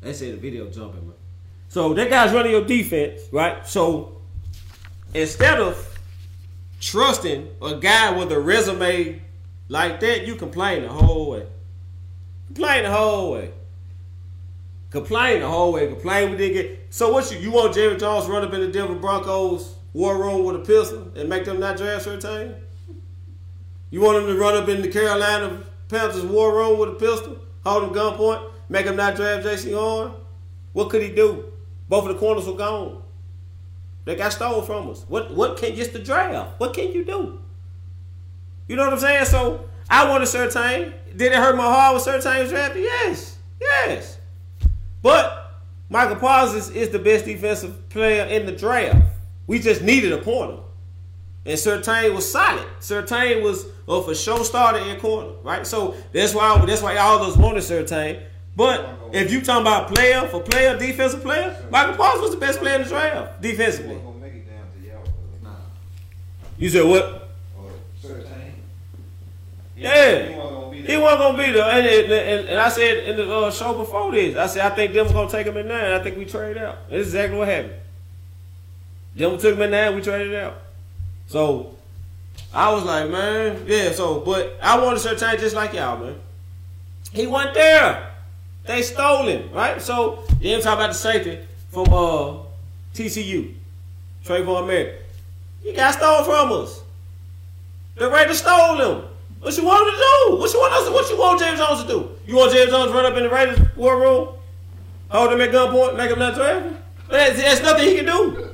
[0.00, 1.16] They said the video jumping, man.
[1.68, 3.66] So that guy's running your defense, right?
[3.66, 4.20] So
[5.14, 5.98] instead of
[6.80, 9.22] trusting a guy with a resume
[9.68, 11.46] like that, you complain the whole way.
[12.54, 13.52] Complain the whole way.
[14.90, 15.86] Complain the whole way.
[15.86, 16.86] Complain we didn't get.
[16.90, 20.18] So what you you want Jerry Jones to run up in the Denver Broncos war
[20.18, 22.56] room with a pistol and make them not draft Surtain?
[23.90, 27.38] You want him to run up in the Carolina Panthers war room with a pistol,
[27.64, 30.12] hold him gunpoint, make him not draft Jaycee Horn?
[30.72, 31.44] What could he do?
[31.88, 33.00] Both of the corners were gone.
[34.04, 35.04] They got stolen from us.
[35.06, 36.58] What what can just the draft?
[36.58, 37.38] What can you do?
[38.66, 39.26] You know what I'm saying?
[39.26, 40.94] So I want a Surtain.
[41.16, 42.82] Did it hurt my heart when Surtain was drafted?
[42.82, 43.38] Yes.
[43.60, 44.18] Yes.
[45.02, 49.02] But Michael Parsons is the best defensive player in the draft.
[49.46, 50.58] We just needed a corner.
[51.44, 52.66] And Surtain was solid.
[52.80, 55.66] Surtain was uh, for sure starter in corner, right?
[55.66, 58.22] So that's why that's why all those wanted Surtain.
[58.54, 62.60] But if you talking about player for player, defensive player, Michael Parsons was the best
[62.60, 63.96] player in the draft defensively.
[63.96, 65.04] Gonna make it down to y'all.
[65.42, 65.50] Nah.
[66.58, 67.30] You said what?
[68.02, 68.52] Surtain.
[69.76, 70.59] Yeah.
[70.86, 71.64] He wasn't gonna be He there.
[71.64, 74.74] and, and, and, and I said in the uh, show before this, I said I
[74.74, 75.92] think Denver gonna take him in nine.
[75.92, 76.88] I think we trade out.
[76.88, 77.74] This is exactly what happened.
[79.16, 79.94] Denver took him in nine.
[79.94, 80.58] We traded out.
[81.28, 81.74] So
[82.52, 83.92] I was like, man, yeah.
[83.92, 86.16] So, but I wanted Surtain just like y'all, man.
[87.12, 88.12] He wasn't there.
[88.66, 89.80] They stole him, right?
[89.80, 91.38] So then talk about the safety
[91.70, 92.38] from uh,
[92.94, 93.54] TCU,
[94.24, 95.06] Trayvon Merritt.
[95.62, 96.82] He got stolen from us.
[97.96, 99.09] The Raiders stole him.
[99.40, 100.36] What you want to do?
[100.38, 100.90] What you want us?
[100.90, 102.10] What you want James Jones to do?
[102.26, 104.28] You want James Jones to run up in the Raiders war room,
[105.08, 106.76] hold him at gunpoint, make him not drafted?
[107.08, 108.50] There's, there's nothing he can do.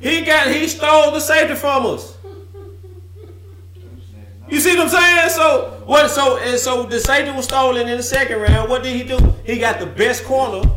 [0.00, 2.16] He got he stole the safety from us.
[4.48, 5.30] You see what I'm saying?
[5.30, 6.10] So what?
[6.10, 8.68] So and so the safety was stolen in the second round.
[8.68, 9.18] What did he do?
[9.44, 10.68] He got the best corner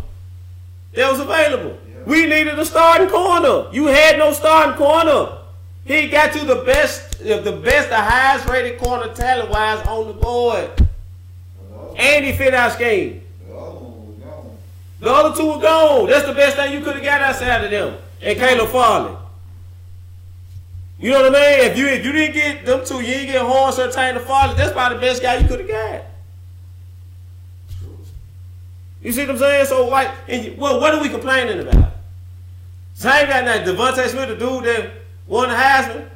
[0.94, 1.78] that was available.
[2.06, 3.68] We needed a starting corner.
[3.72, 5.39] You had no starting corner.
[5.86, 10.14] He got you the best, the best, the highest rated corner talent wise on the
[10.14, 10.70] board,
[11.96, 13.24] and he fit our scheme.
[15.00, 16.10] The other two were gone.
[16.10, 17.98] That's the best thing you could have got outside of them.
[18.22, 19.16] And Caleb Farley.
[21.00, 21.72] You know what I mean?
[21.72, 24.56] If you if you didn't get them two, you didn't get Horn, Surtain, and Farley.
[24.56, 26.06] That's probably the best guy you could have got.
[29.02, 29.66] You see what I'm saying?
[29.68, 31.94] So like, and well, what are we complaining about?
[32.96, 34.92] Same guy now, DeVonta Smith, the dude that
[35.30, 36.10] won the Heisman.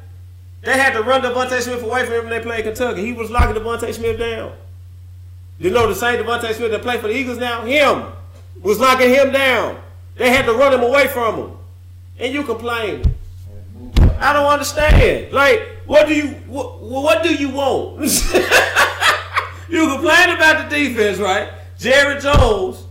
[0.62, 3.04] They had to run DeVonta Smith away from him when they played Kentucky.
[3.04, 4.52] He was locking DeVonta Smith down.
[5.58, 7.62] You know the same DeVonta Smith that played for the Eagles now?
[7.64, 8.12] Him
[8.62, 9.80] was locking him down.
[10.16, 11.50] They had to run him away from him.
[12.18, 13.02] And you complain.
[14.18, 15.32] I don't understand.
[15.32, 18.00] Like, what do you what, what do you want?
[19.68, 21.50] you complain about the defense, right?
[21.78, 22.84] Jerry Jones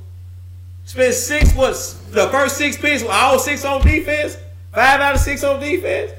[0.86, 4.38] spent six what's the first six picks, all six on defense,
[4.74, 6.12] five out of six on defense.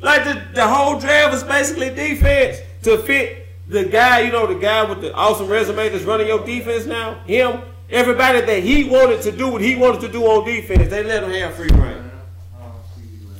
[0.00, 4.58] Like the, the whole draft was basically defense to fit the guy, you know, the
[4.58, 7.14] guy with the awesome resume that's running your defense now.
[7.24, 11.02] Him, everybody that he wanted to do what he wanted to do on defense, they
[11.04, 12.10] let him have free reign.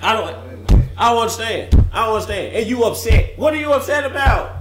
[0.01, 0.53] I don't
[0.97, 1.75] I don't understand.
[1.93, 2.55] I don't understand.
[2.55, 3.39] And you upset.
[3.39, 4.57] What are you upset about?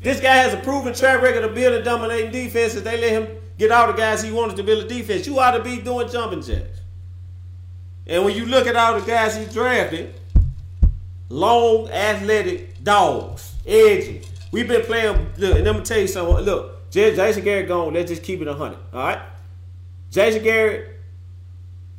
[0.00, 2.82] This guy has a proven track record of building dominating defenses.
[2.82, 5.26] They let him get all the guys he wanted to build a defense.
[5.26, 6.81] You ought to be doing jumping jacks.
[8.06, 10.14] And when you look at all the guys he drafted,
[11.28, 14.22] long, athletic dogs, edgy.
[14.50, 15.28] We've been playing.
[15.38, 16.44] Look, and I'm gonna tell you something.
[16.44, 17.94] Look, Jason Garrett gone.
[17.94, 18.78] Let's just keep it hundred.
[18.92, 19.20] All right.
[20.10, 21.00] Jason Garrett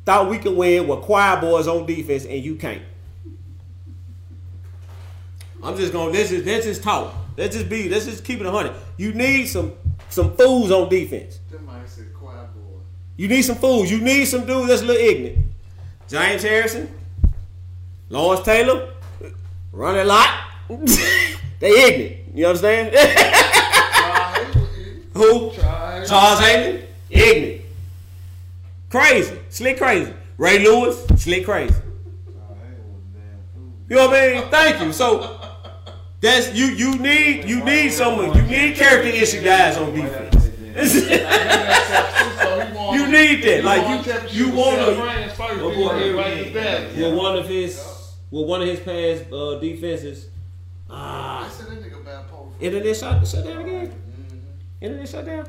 [0.04, 2.82] thought we could win with choir boys on defense, and you can't.
[5.62, 7.14] I'm just gonna let's just let's just talk.
[7.36, 8.74] Let's just be let's just keep it hundred.
[8.96, 9.72] You need some
[10.10, 11.40] some fools on defense.
[11.50, 12.78] That said choir boy.
[13.16, 13.90] You need some fools.
[13.90, 15.43] You need some dudes that's a little ignorant.
[16.08, 16.88] James Harrison,
[18.08, 18.90] Lawrence Taylor,
[19.72, 20.28] run a lot.
[21.60, 22.36] they ignorant.
[22.36, 22.94] You understand?
[25.14, 25.52] Who?
[26.06, 27.62] Charles Hayden, ignorant.
[28.90, 29.38] Crazy.
[29.48, 30.12] Slick crazy.
[30.36, 31.74] Ray Lewis, slick crazy.
[33.88, 34.50] You know what I mean?
[34.50, 34.92] Thank you.
[34.92, 35.40] So
[36.20, 40.33] that's you you need you need someone you need character issue guys on defense.
[40.74, 40.82] You
[43.06, 43.62] need that.
[43.64, 44.86] Like you you want to
[46.96, 47.76] with one of his
[48.30, 50.28] with one of his past uh, defenses.
[50.90, 52.56] Ah, I said that nigga bad post.
[52.60, 53.92] and they shot shut down again.
[54.80, 55.46] Internet shut down?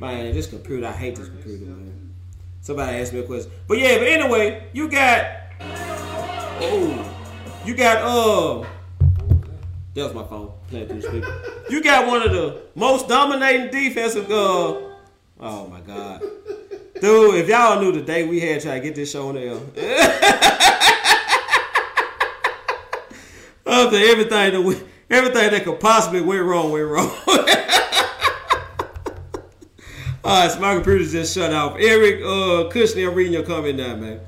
[0.00, 2.14] Man, this computer, I hate this computer, man.
[2.60, 3.50] Somebody asked me a question.
[3.66, 5.26] But yeah, but anyway, you got
[5.60, 7.14] Oh
[7.64, 8.64] you got uh
[9.98, 11.42] that was my phone playing through the speaker.
[11.70, 14.34] You got one of the most dominating defensive uh
[15.40, 16.22] oh my god.
[17.00, 19.42] Dude, if y'all knew the day we had trying to get this show on the
[19.42, 19.60] air.
[23.66, 24.80] After everything that we,
[25.10, 27.10] everything that could possibly went wrong went wrong.
[30.24, 31.76] All right, so my computer's just shut off.
[31.78, 34.20] Eric uh, Kushner, I'm reading your comment now, man.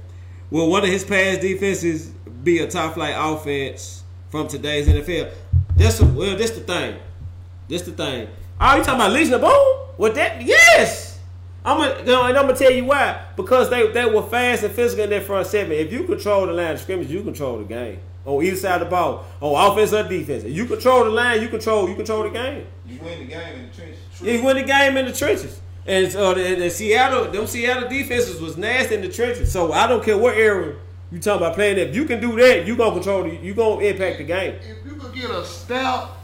[0.51, 2.07] Will one of his past defenses
[2.43, 5.33] be a top flight offense from today's NFL?
[5.77, 6.99] That's the, well, that's the thing.
[7.69, 8.29] That's the thing.
[8.61, 9.77] Oh, you talking about Legion of Boom?
[9.97, 10.43] What that?
[10.43, 11.19] Yes.
[11.65, 13.23] I'm gonna, you know, and I'm gonna tell you why.
[13.37, 15.73] Because they they were fast and physical in their front seven.
[15.73, 18.89] If you control the line of scrimmage, you control the game on either side of
[18.89, 20.45] the ball, on offense or defense.
[20.45, 22.67] If you control the line, you control you control the game.
[22.87, 23.99] You win the game in the trenches.
[24.23, 25.61] Yeah, you win the game in the trenches.
[25.87, 29.51] And uh, the, the Seattle, them Seattle defenses was nasty in the trenches.
[29.53, 30.77] So I don't care what area
[31.13, 31.77] you talking about playing.
[31.77, 31.89] That.
[31.89, 33.25] If you can do that, you gonna control.
[33.25, 34.55] The, you gonna impact the game.
[34.63, 36.17] If you could get a stout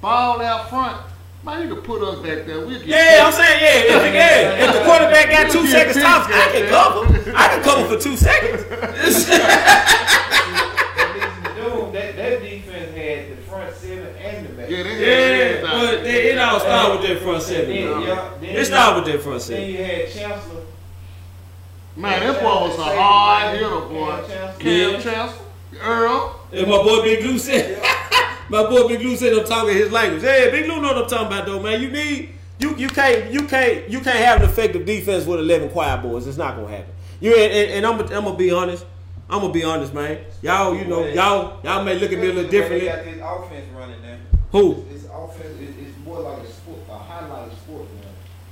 [0.00, 1.02] ball out front,
[1.44, 2.58] man, you could put us back there.
[2.60, 3.96] We'll get Yeah, I'm saying yeah.
[3.96, 7.32] If, the- yeah, if the quarterback got two seconds tops, I can cover.
[7.36, 8.62] I can cover for two seconds.
[11.56, 14.70] Dude, that, that defense had the front seven and the back.
[14.70, 17.68] Yeah, they yeah, but they, it all started with that front seven.
[17.70, 18.02] Then, bro.
[18.06, 19.62] yeah, then It started with that front seven.
[19.62, 19.90] Then seven.
[19.90, 20.62] you had Chancellor.
[21.96, 24.22] Man, that boy was a hard hitter, boy.
[24.26, 24.70] Kam Chancellor.
[24.70, 25.00] Yeah.
[25.00, 25.46] Chancellor,
[25.82, 26.40] Earl.
[26.52, 27.80] And my boy Big Lou said,
[28.48, 30.22] my boy Big Lou said I'm talking his language.
[30.22, 31.80] Hey, Big Lou know what I'm talking about though, man.
[31.82, 35.70] You need you you can't you can't you can't have an effective defense with 11
[35.70, 36.26] quiet boys.
[36.26, 36.92] It's not gonna happen.
[37.20, 38.84] You and, and, and I'm gonna- I'm gonna be honest.
[39.28, 40.18] I'm gonna be honest, man.
[40.42, 42.88] Y'all, you know, y'all y'all may look at me a little They differently.
[42.88, 44.16] got this offense running now.
[44.52, 44.84] Who?
[44.90, 48.08] This offense is it's more like a sport, a highlight sport now.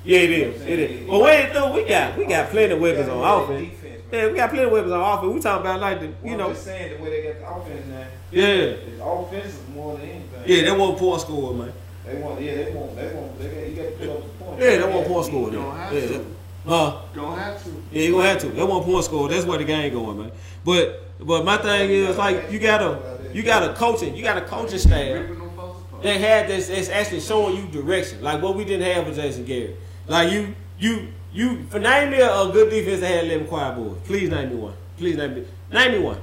[0.08, 0.62] Yeah, it is.
[0.62, 1.06] It is.
[1.06, 3.74] But wait, though, we got we got plenty of weapons on offense.
[4.10, 5.34] Yeah, we got plenty of weapons on offense.
[5.34, 7.46] We talking about like the, you I'm know, just saying the way they got the
[7.56, 8.06] offense now.
[8.30, 10.42] yeah, It's offensive more than anything.
[10.46, 10.62] yeah.
[10.62, 11.72] They want point score, man.
[12.06, 14.44] They want, yeah, they want, they want, they got, you got to put up the
[14.44, 14.64] points.
[14.64, 15.50] Yeah, they want point score.
[15.50, 16.26] Don't have Yeah, to.
[16.66, 16.96] Huh?
[17.14, 17.70] Don't have to.
[17.92, 18.48] Yeah, you gonna have to.
[18.48, 19.28] They want point score.
[19.28, 20.32] That's where the game going, man.
[20.64, 22.98] But but my thing is like you gotta
[23.34, 26.02] you got a coaching you got a coaching staff Ripping them folks apart.
[26.04, 26.70] that had this.
[26.70, 28.22] It's actually showing you direction.
[28.22, 29.76] Like what we didn't have with Jason Garrett.
[30.08, 33.76] Like you you you for name me a, a good defense that had eleven quiet
[33.76, 33.98] boys.
[34.04, 34.74] Please name me one.
[34.96, 36.20] Please name me name me one.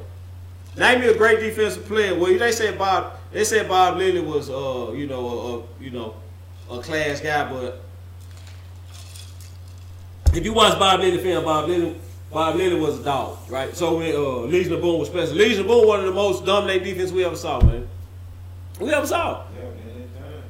[0.77, 2.19] Name me a great defensive player.
[2.19, 3.13] Well, they said Bob.
[3.31, 6.15] They said Bob Lilly was, uh, you know, a, a you know,
[6.69, 7.49] a class guy.
[7.49, 7.81] But
[10.33, 11.95] if you watch Bob Lilly film, Bob Lilly,
[12.31, 13.73] Bob Lilly was a dog, right?
[13.75, 16.45] So when uh, Legion of Boom was special, Legion of Boom one of the most
[16.45, 17.87] dominating defense we ever saw, man.
[18.79, 19.45] We ever saw.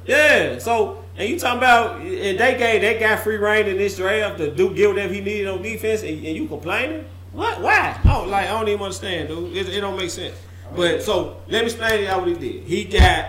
[0.06, 0.58] Yeah.
[0.58, 4.38] So and you talking about and they gave that guy free reign in this draft
[4.38, 7.04] to do get whatever he needed on defense, and, and you complaining?
[7.32, 7.60] What?
[7.60, 7.98] Why?
[8.04, 9.56] Oh, like I don't even understand, dude.
[9.56, 10.36] It, it don't make sense.
[10.74, 12.64] But so let me explain to y'all what he did.
[12.64, 13.26] He got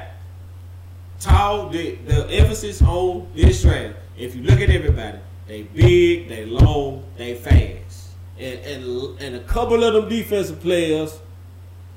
[1.19, 1.69] tall.
[1.69, 3.95] The, the emphasis on this draft.
[4.17, 9.41] If you look at everybody, they big, they long, they fast, and and and a
[9.41, 11.19] couple of them defensive players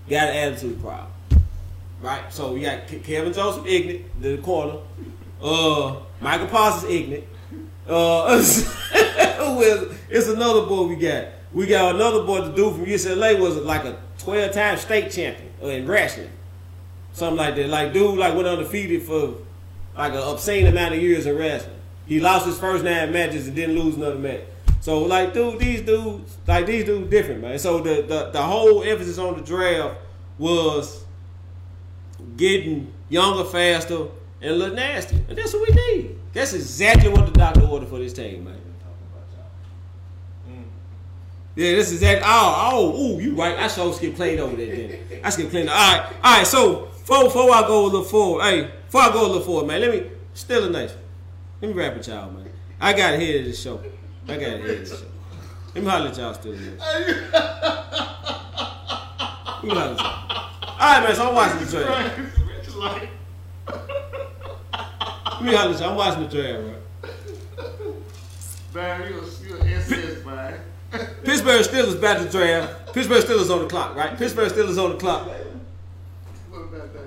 [0.09, 1.07] got an attitude problem.
[2.03, 2.33] Right?
[2.33, 4.79] So we got Kelvin Joseph ignorant, the corner.
[5.42, 7.24] Uh, Michael Parsons ignorant.
[7.88, 8.42] Uh?
[10.11, 11.29] It's another boy we got.
[11.53, 12.42] We got another boy.
[12.42, 16.31] The dude from UCLA was like a 12-time state champion uh, in wrestling,
[17.12, 17.68] something like that.
[17.68, 19.37] Like dude, like went undefeated for
[19.96, 21.76] like an obscene amount of years in wrestling.
[22.07, 24.40] He lost his first nine matches and didn't lose another match.
[24.81, 27.59] So like, dude, these dudes, like these dudes, different, man.
[27.61, 29.96] So the the, the whole emphasis on the draft
[30.38, 31.05] was
[32.37, 34.07] getting younger, faster,
[34.42, 35.16] and look nasty.
[35.29, 36.16] And that's what we need.
[36.33, 38.61] That's exactly what the doctor ordered for this team, man.
[40.48, 40.62] Mm.
[41.57, 42.22] Yeah, this is that.
[42.24, 43.59] Oh, oh, ooh, you right.
[43.59, 44.74] I sure skip played over there.
[44.74, 45.68] Then I skip played.
[45.68, 46.46] All right, all right.
[46.46, 49.66] So before, before I go a little forward, hey, before I go a little forward,
[49.66, 50.98] man, let me still a nation.
[51.61, 52.48] Let me rap with y'all, man.
[52.81, 53.83] I got to hear this show.
[54.26, 55.07] I got to hear this show.
[55.74, 56.53] Let me holler at y'all still.
[56.53, 56.79] Man.
[56.79, 57.07] Let
[59.64, 60.07] me holler at y'all.
[60.62, 61.14] All right, man.
[61.14, 62.18] So I'm watching the draft.
[65.42, 65.90] Rich like, Let me holler at y'all.
[65.90, 66.64] I'm watching the draft,
[67.05, 67.94] right?
[68.74, 70.61] man, you a, you a SS, man.
[71.24, 72.92] Pittsburgh Steelers about to draft.
[72.94, 74.16] Pittsburgh Steelers on the clock, right?
[74.18, 75.29] Pittsburgh Steelers on the clock.
[76.50, 77.00] What about that?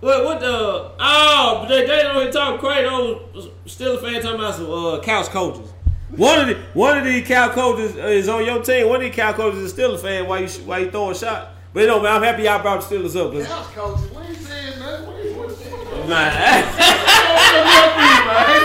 [0.00, 4.38] What what the oh but they they don't even talk crazy those Steelers fans talking
[4.38, 5.70] about some uh couch coaches.
[6.10, 8.88] One of the one of the cow coaches is on your team.
[8.88, 10.26] One of the cow coaches is still a fan.
[10.28, 11.52] Why you why you throwing a shot?
[11.72, 13.32] But you know, man, I'm happy y'all brought the Steelers up.
[13.32, 15.14] 'cause- House coaches, we ain't saying nothing.
[16.08, 16.34] We ain't
[18.26, 18.64] what saying.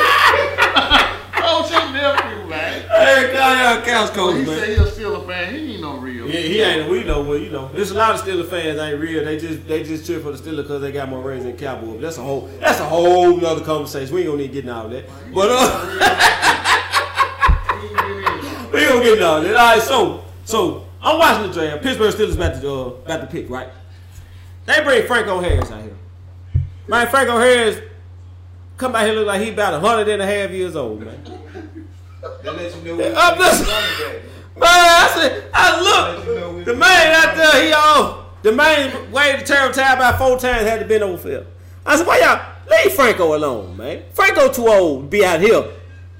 [0.74, 1.04] man.
[1.34, 2.82] Coach your nephew, man.
[2.90, 4.68] Hey, call your couch coach, He man.
[4.68, 5.54] he a Steeler fan.
[5.54, 6.26] He ain't no real.
[6.30, 6.90] Yeah, he ain't.
[6.90, 9.24] We know, well, you know, there's a lot of Steelers fans ain't real.
[9.26, 12.02] They just they just cheer for the Steelers because they got more rings than Cowboys.
[12.02, 14.14] That's a whole that's a whole other conversation.
[14.16, 15.06] We ain't gonna need getting out of all that.
[15.34, 15.86] But uh,
[18.74, 19.56] we ain't gonna get out of that.
[19.58, 21.84] All right, so so I'm watching the draft.
[21.84, 23.70] Pittsburgh Steelers about to uh, about to pick, right?
[24.66, 25.98] They bring Franco Harris out here.
[26.88, 27.80] Man, Franco Harris
[28.78, 31.24] come out here look like he about a hundred and a half years old, man.
[32.44, 33.66] They let you know I'm just-
[34.56, 39.46] Man, I said, I look, the man out there, he all, the man waved the
[39.48, 41.46] terrible time about four times, had to bend over Phil.
[41.86, 44.04] I said, why y'all, leave Franco alone, man.
[44.14, 45.64] Franco too old to be out here.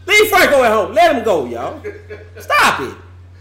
[0.08, 0.94] Leave Franco at home.
[0.94, 1.80] Let him go, y'all.
[2.40, 2.96] Stop it.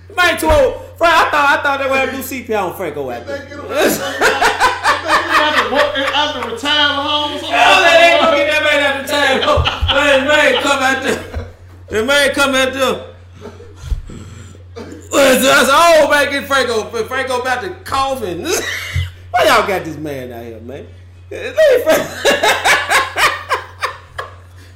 [0.08, 0.82] The man too old.
[0.98, 3.48] Frank, I thought, I thought they were going to do CPR on Franco out there.
[6.14, 9.36] After retirement home, Hell, they ain't gonna get that man out the time.
[9.40, 9.52] No.
[9.94, 11.20] Man, man, come out there.
[11.88, 12.96] The man come out there.
[15.12, 16.84] That's all back in Franco.
[17.04, 18.46] Franco about to cough and
[19.30, 20.86] why y'all got this man out here, man?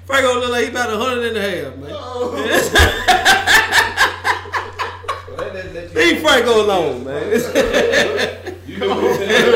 [0.07, 1.93] Franco look like he about a hundred and a half, man.
[5.95, 8.36] Leave Franco alone, man.
[8.77, 9.47] You know who's in there.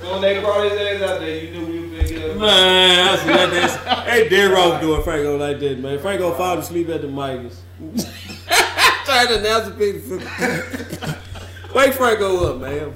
[0.00, 2.36] So when they brought his ass out there, you knew we were finna get.
[2.36, 3.50] Man, I see that.
[3.50, 3.74] That's,
[4.08, 5.98] hey, Dead Ross doing Franco like that, man.
[5.98, 7.60] Franco falling asleep at the Midas.
[9.04, 10.20] Trying to announce the picture.
[11.74, 12.92] Wake Franco up, man.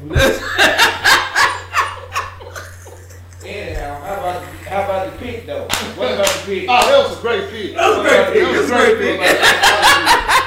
[3.44, 5.64] Anyhow, how about how about the pick though?
[5.96, 6.66] What about the pick?
[6.68, 7.74] Oh, that was a great pick.
[7.74, 8.42] That was a great pick.
[8.42, 10.37] It was a great pick.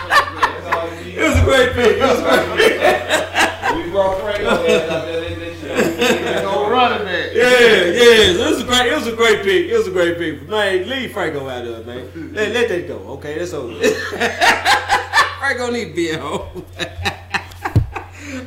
[0.88, 1.98] It was a great pick.
[1.98, 3.18] It was a great pick.
[3.72, 5.22] We brought Franco ass out there.
[5.22, 6.42] They let you.
[6.44, 7.32] No running back.
[7.34, 8.32] Yeah, yeah.
[8.34, 8.92] It was a great.
[8.92, 9.70] It was a great pick.
[9.70, 10.50] It was a great pick.
[10.50, 12.34] Man, leave Franco out of it, man.
[12.34, 12.98] Let, let that go.
[13.14, 13.74] Okay, that's over.
[15.40, 16.66] Franco need to be at home.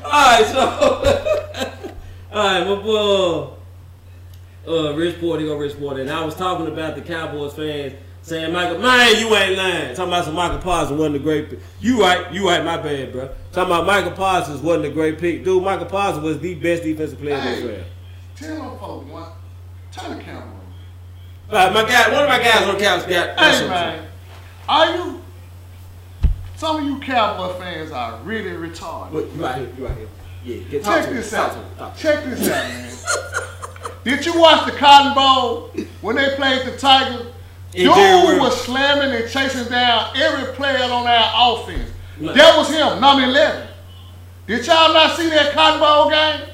[0.05, 0.61] All right, so
[2.35, 3.51] all right, my boy,
[4.66, 8.52] uh, Rich Porter, go Rich Porter, and I was talking about the Cowboys fans saying,
[8.52, 9.94] Michael, man, you ain't lying.
[9.94, 11.60] Talking about some Michael Parsons wasn't a great pick.
[11.80, 13.28] You right, you right, my bad, bro.
[13.52, 15.62] Talking about Michael Parsons wasn't a great pick, dude.
[15.62, 17.66] Michael Parsons was the best defensive player in this Hey.
[17.66, 17.88] draft.
[18.37, 19.32] Tell them folks, what?
[19.92, 20.60] Turn the camera on.
[21.52, 23.38] Right, my guy, one of my guys on the couch got.
[23.38, 24.06] Hey, man.
[24.68, 25.20] Are you?
[26.56, 29.12] Some of you Cowboy fans are really retarded.
[29.12, 30.08] Look, you right here, you right here.
[30.44, 31.56] Yeah, get Check me, this out.
[31.78, 31.96] talk.
[31.96, 32.90] Check this out, man.
[34.04, 37.26] Did you watch the Cotton Bowl when they played the Tigers?
[37.74, 41.90] Dude was slamming and chasing down every player on our offense.
[42.20, 43.66] That was him, number 11.
[44.46, 46.48] Did y'all not see that Cotton Bowl game?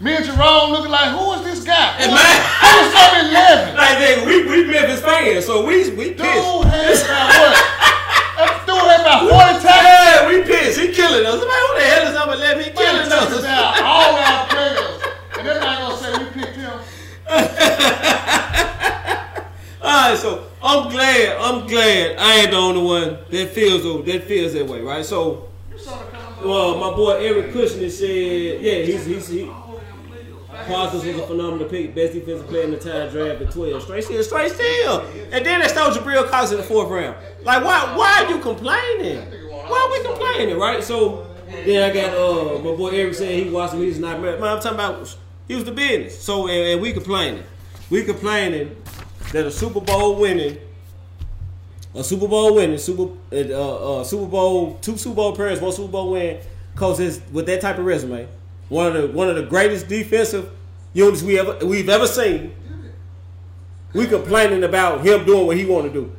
[0.00, 1.92] Me and Jerome looking like, who is this guy?
[2.00, 2.40] Who, man.
[2.60, 3.76] who is number 11?
[3.80, 7.06] Like, nigga, we, we Memphis fans, so we, we Dude pissed.
[7.06, 7.56] had about what?
[8.36, 9.84] That dude had about 40 tackles.
[9.84, 10.80] Yeah, we pissed.
[10.80, 11.36] He killing us.
[11.40, 12.64] Man, who the hell is number 11?
[12.64, 13.42] He Man, killing touches us.
[13.44, 15.00] down all our players.
[15.38, 16.72] And they're not gonna say we picked him.
[19.82, 21.36] All right, so I'm glad.
[21.40, 23.48] I'm glad I ain't the only one that
[24.02, 25.04] that feels that way, right?
[25.04, 25.48] So,
[26.44, 29.50] well, my boy Eric Kushner said, yeah, he's he's he.
[30.66, 33.82] Parsons was a phenomenal pick, best defensive player in the time draft at 12.
[33.82, 35.00] Straight steal, straight steal.
[35.32, 37.16] And then they stole Jabril Cox in the fourth round.
[37.42, 39.18] Like, why why are you complaining?
[39.50, 40.82] Why are we complaining, right?
[40.82, 41.26] So
[41.64, 44.40] then I got uh my boy Eric saying he watched me, he's not married.
[44.40, 45.16] Man, I'm talking about
[45.48, 46.20] he was the business.
[46.20, 47.44] So and, and we complaining.
[47.88, 48.76] We complaining
[49.32, 50.58] that a Super Bowl winning
[51.94, 55.90] a Super Bowl winning, Super uh, uh, Super Bowl, two Super Bowl appearances, one Super
[55.92, 56.38] Bowl win,
[56.98, 58.28] is with that type of resume,
[58.68, 60.50] one of the one of the greatest defensive
[60.92, 62.54] units we ever we've ever seen.
[63.92, 66.14] We complaining about him doing what he want to do.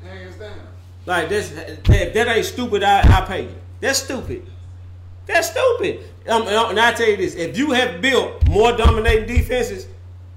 [1.06, 2.84] Like that's that, that ain't stupid.
[2.84, 3.56] I, I pay you.
[3.80, 4.46] That's stupid.
[5.26, 6.02] That's stupid.
[6.28, 9.88] Um, and I- tell you this: if you have built more dominating defenses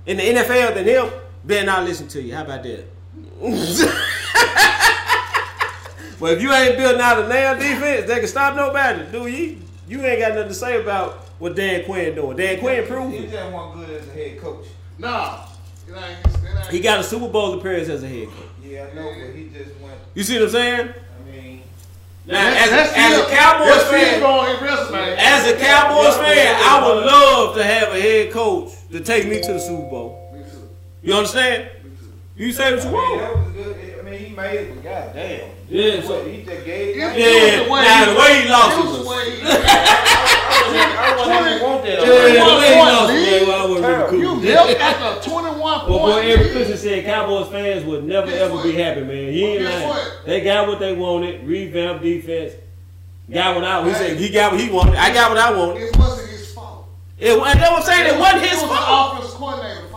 [0.07, 1.11] in the NFL than him,
[1.45, 2.35] then I'll listen to you.
[2.35, 2.85] How about that?
[6.25, 9.05] well, if you ain't building out a nail defense, they can stop nobody.
[9.13, 9.59] Do you?
[9.87, 12.35] You ain't got nothing to say about what Dan Quinn doing.
[12.39, 13.31] Dan Quinn proved He it.
[13.31, 14.65] just wasn't good as a head coach.
[14.97, 15.41] Nah.
[15.87, 16.67] It ain't, it ain't.
[16.69, 18.47] He got a Super Bowl appearance as a head coach.
[18.63, 19.99] Yeah, I know, but he just went.
[20.15, 20.89] You see what I'm saying?
[20.89, 21.63] I mean,
[22.25, 25.17] Now, as, That's a, as a Cowboys fan, on his resume.
[25.19, 29.43] As a Cowboys fan, I would love to have a head coach to take me
[29.43, 30.43] to the Super Bowl.
[31.03, 31.69] You understand?
[32.35, 33.84] You say what I you mean, want.
[34.15, 34.31] That was good.
[34.31, 35.51] I mean, he made it, but goddamn.
[35.69, 36.97] Yeah, so- he just gave.
[36.97, 38.85] It- I, it Yeah, was the way nah, he- the way he lost it it
[38.85, 39.43] was the was- way he-
[40.67, 41.99] I wouldn't even want that.
[42.01, 43.49] Yeah, the way he lost, point man, lead.
[43.49, 44.43] well, I wasn't really cool.
[44.45, 46.53] You Yep, after a 21 Well, point boy, Eric.
[46.53, 48.63] Christian said Cowboys fans would never Guess ever what?
[48.65, 49.33] be happy, man.
[49.33, 50.09] He ain't Guess lying.
[50.27, 51.47] They got what they wanted.
[51.47, 52.53] Revamp defense.
[53.31, 53.85] Got what I.
[53.85, 53.97] He Hey.
[53.99, 54.97] said he got what he wanted.
[54.97, 55.83] I got what I wanted.
[55.83, 56.87] It wasn't his fault.
[57.19, 58.15] It, and that's what I'm saying.
[58.15, 59.13] It wasn't his It was fault.
[59.13, 59.91] the offensive coordinator's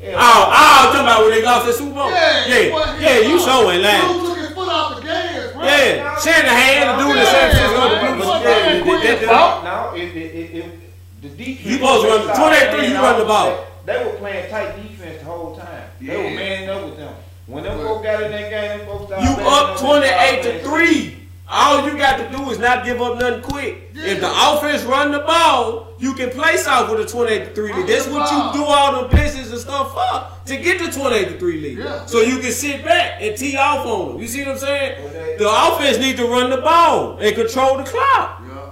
[0.00, 0.16] yeah.
[0.18, 2.10] Oh, oh, talking about when they lost the Super Bowl?
[2.10, 4.04] Yeah, yeah, well, yeah, you showing that.
[4.06, 5.64] Dude took his the gas, right?
[5.64, 9.22] Yeah, the dude that San Francisco, the Blue Bloods.
[9.64, 10.66] Now, if, if, if
[11.22, 11.66] the defense...
[11.66, 13.66] You supposed to run the 23, you run the ball.
[13.86, 15.88] They were playing tight defense the whole time.
[16.00, 16.14] Yeah.
[16.14, 17.14] They were manning up with them.
[17.46, 19.10] When them folks got in that game, them folks...
[19.10, 21.25] You up 28 to 3.
[21.48, 23.90] All you got to do is not give up nothing quick.
[23.94, 27.54] If the offense run the ball, you can play off with a twenty eight to
[27.54, 27.86] three lead.
[27.86, 31.28] That's what you do all the pitches and stuff for to get the twenty eight
[31.28, 31.78] to three lead.
[31.78, 32.04] Yeah.
[32.06, 34.20] So you can sit back and tee off on them.
[34.20, 35.38] You see what I'm saying?
[35.38, 38.42] The offense need to run the ball and control the clock.
[38.42, 38.70] Yeah.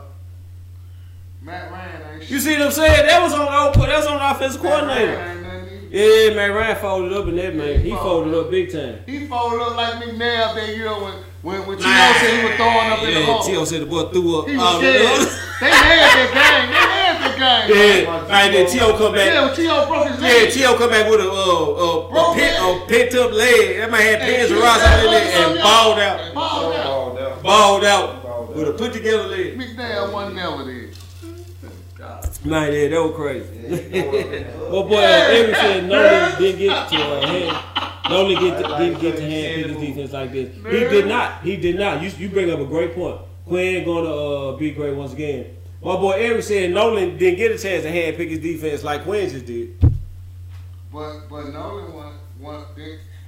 [1.43, 3.07] Matt Ryan ain't You see what I'm saying?
[3.07, 5.44] That was on the that was on the offensive Matt Ryan coordinator.
[5.95, 6.31] Ain't.
[6.31, 7.81] Yeah, man, Ryan folded up in that man.
[7.81, 8.99] He folded up big time.
[9.07, 11.87] He folded up like McNabb that year when when, when T.O.
[11.87, 12.13] Nah.
[12.15, 13.43] said he was throwing up in the Yeah, hole.
[13.43, 13.65] T.O.
[13.65, 14.49] said the boy threw up.
[14.49, 16.71] He all was the- they had that game.
[16.73, 18.05] They had that game.
[18.07, 18.97] Yeah, right then T.O.
[18.97, 19.33] come back.
[19.33, 19.87] Yeah, when T.O.
[19.87, 20.33] broke his leg.
[20.33, 20.53] Yeah, leg.
[20.53, 20.79] T.O.
[20.79, 23.77] come back with a, uh, uh, a, Broke pit, a pent up leg.
[23.77, 26.35] That man had Hey, pins and rods was out in that and balled out.
[26.35, 27.43] Balled out.
[27.43, 29.59] Balled out with a put together leg.
[29.59, 30.89] McNabb wasn't never there.
[32.45, 33.91] Man, yeah, that was crazy.
[34.71, 38.11] well, boy, uh, Eric said Nolan didn't get to uh, hand.
[38.11, 40.55] Nolan get to, didn't get to hand pick his defense like this.
[40.55, 41.43] He did not.
[41.43, 42.03] He did not.
[42.03, 43.19] You, you bring up a great point.
[43.47, 45.57] Quinn going to uh, be great once again.
[45.83, 49.05] My boy Eric said Nolan didn't get a chance to hand pick his defense like
[49.05, 49.81] Quinn just did.
[50.93, 52.67] But but Nolan want want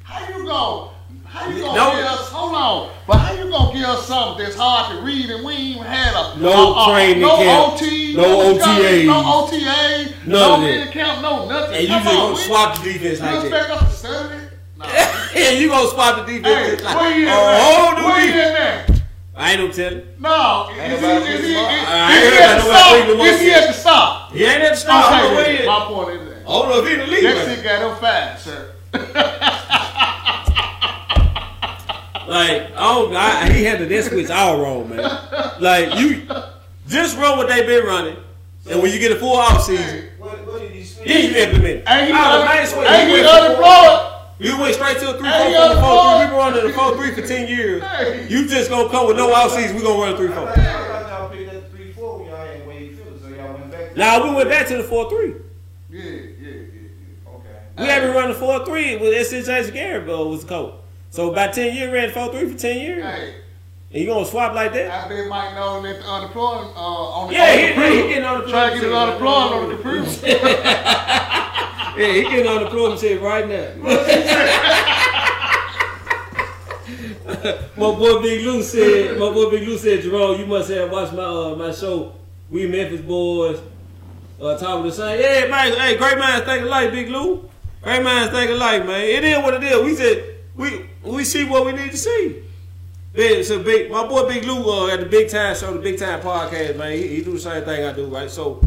[0.03, 0.91] how you go
[1.29, 4.45] how you gonna Nolan- give us hold on but how you gonna give us something
[4.45, 7.37] that's hard to read and we ain't even had a No a- a- training no
[7.37, 9.07] camp, OT no discovery, OTAs.
[9.07, 10.93] no OTA None no of that.
[10.93, 13.45] camp no nothing And you just gonna swap the defense like that.
[13.47, 14.35] expect us to study?
[14.79, 14.85] Nah.
[15.37, 17.61] and you gonna swap the defense hey just like where you a at man?
[17.63, 18.91] whole new where you defense.
[18.91, 18.97] at?
[19.39, 20.03] I ain't no telling.
[20.19, 21.73] No, Ain't is he, is he, picking him up.
[21.73, 22.93] is, I is he at the stop?
[22.97, 23.63] picking him up Is he yet.
[23.63, 24.33] at the stop?
[24.33, 25.05] He ain't at the start.
[25.05, 25.61] I don't know Okay, where he then.
[25.61, 25.67] is.
[25.67, 26.37] my point is that.
[26.37, 27.23] I don't know if he in the league.
[27.25, 28.73] That right shit got him fast, sir.
[32.29, 34.99] Like, oh, I, he handled that switch all wrong, man.
[35.61, 36.27] Like, you
[36.89, 38.17] just run what they been running,
[38.71, 41.07] and when you get a full off season, What, what did he switch?
[41.07, 41.67] then you implement.
[41.81, 41.85] it.
[41.89, 42.89] Ain't he, Oh, un- man, switch.
[42.89, 44.13] ain't You he went from- unemployed?
[44.39, 46.11] You went straight to a three Hey, four from the yo, four three.
[46.11, 46.21] boy.
[46.21, 47.83] We been running the four three for ten years.
[47.83, 48.27] Hey.
[48.29, 49.77] You just gonna come with no off season.
[49.77, 50.47] We gonna run a three I four.
[50.47, 50.65] thought I
[51.03, 53.93] thought y'all picked up three four when y'all had Wade Phillips, so y'all went back.
[53.95, 55.37] to- Now we went back to the four three.
[55.89, 57.31] Yeah, yeah, yeah, yeah.
[57.35, 57.49] Okay.
[57.79, 60.75] We haven't run the four three with SC Jason Garrett was the coach.
[61.11, 63.05] So by ten years, ran four three for ten years.
[63.05, 63.35] Hey,
[63.93, 64.91] And you gonna swap like that?
[64.91, 68.03] I bet Mike Nolan at the unemployment uh, on the Yeah, on he, the he,
[68.03, 71.37] he getting on the Try to get unemployment on the computer.
[71.97, 73.71] Yeah, he getting on the program shit right now.
[77.77, 81.15] my boy Big Lou said, my boy Big Lou said, Jerome, you must have watched
[81.15, 82.13] my uh, my show.
[82.51, 83.61] We Memphis boys,
[84.43, 85.19] uh, talking the same.
[85.19, 85.73] Yeah, man.
[85.73, 87.49] Hey, great minds think alike, Big Lou.
[87.83, 89.01] Great minds think alike, man.
[89.01, 89.83] It is what it is.
[89.83, 92.43] We said we we see what we need to see.
[93.15, 95.99] Yeah, so big, my boy Big Lou uh, at the Big Time Show, the Big
[95.99, 96.93] Time Podcast, man.
[96.93, 98.31] He, he do the same thing I do, right?
[98.31, 98.61] So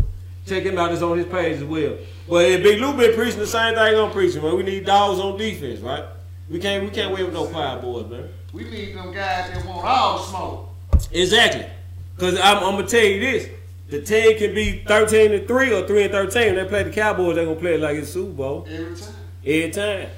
[0.48, 0.92] check him out.
[0.92, 1.98] It's on his page as well.
[2.28, 4.56] But yeah, Big Lou been preaching the same thing I'm preaching, man.
[4.58, 6.04] We need dogs on defense, right?
[6.50, 8.28] We can't we can't win with no fire boys, man.
[8.52, 10.70] we need them guys that want all the smoke.
[11.12, 11.66] Exactly.
[12.18, 13.50] Cause I'm, I'm gonna tell you this:
[13.90, 16.48] the team can be 13 and three or three and 13.
[16.48, 19.14] When they play the Cowboys, they gonna play it like it's Super Bowl Every time.
[19.46, 20.10] every time.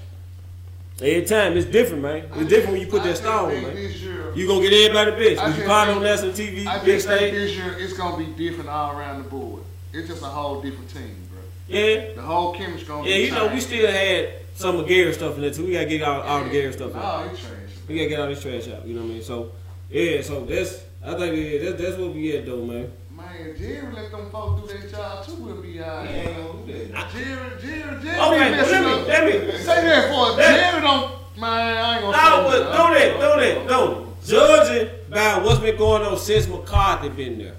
[1.02, 2.26] Every time, it's different, man.
[2.36, 3.76] It's different when you put I that star on, man.
[3.76, 5.38] Year, You gonna get everybody.
[5.38, 7.34] I Cause you think- on national TV, I big just stage.
[7.34, 9.64] this year it's gonna be different all around the board.
[9.93, 11.41] It's just a whole different team, bro.
[11.68, 13.16] Yeah, The whole chemistry gonna yeah.
[13.16, 15.66] You know, we still had some of Garrett stuff in there too.
[15.66, 17.32] We gotta get all, all the Gary stuff out.
[17.32, 17.52] It's trash.
[17.88, 18.86] We gotta get all this trash out.
[18.88, 19.24] You know what I mean?
[19.24, 19.52] So,
[19.89, 20.22] yeah.
[20.22, 22.91] So that's I think yeah, that's that's what we at though, man.
[23.22, 25.36] Man, Jerry let them folks do their job too.
[25.36, 26.28] We'll be all He right.
[26.28, 27.12] ain't gonna do that.
[27.12, 28.20] Jerry, Jerry, Jerry.
[28.20, 30.36] Okay, let me let me Say that for us.
[30.38, 31.12] Jerry don't.
[31.38, 34.26] Man, I ain't gonna No, but don't it, don't it, don't it.
[34.26, 37.56] Judging by what's been going on since McCarthy been there,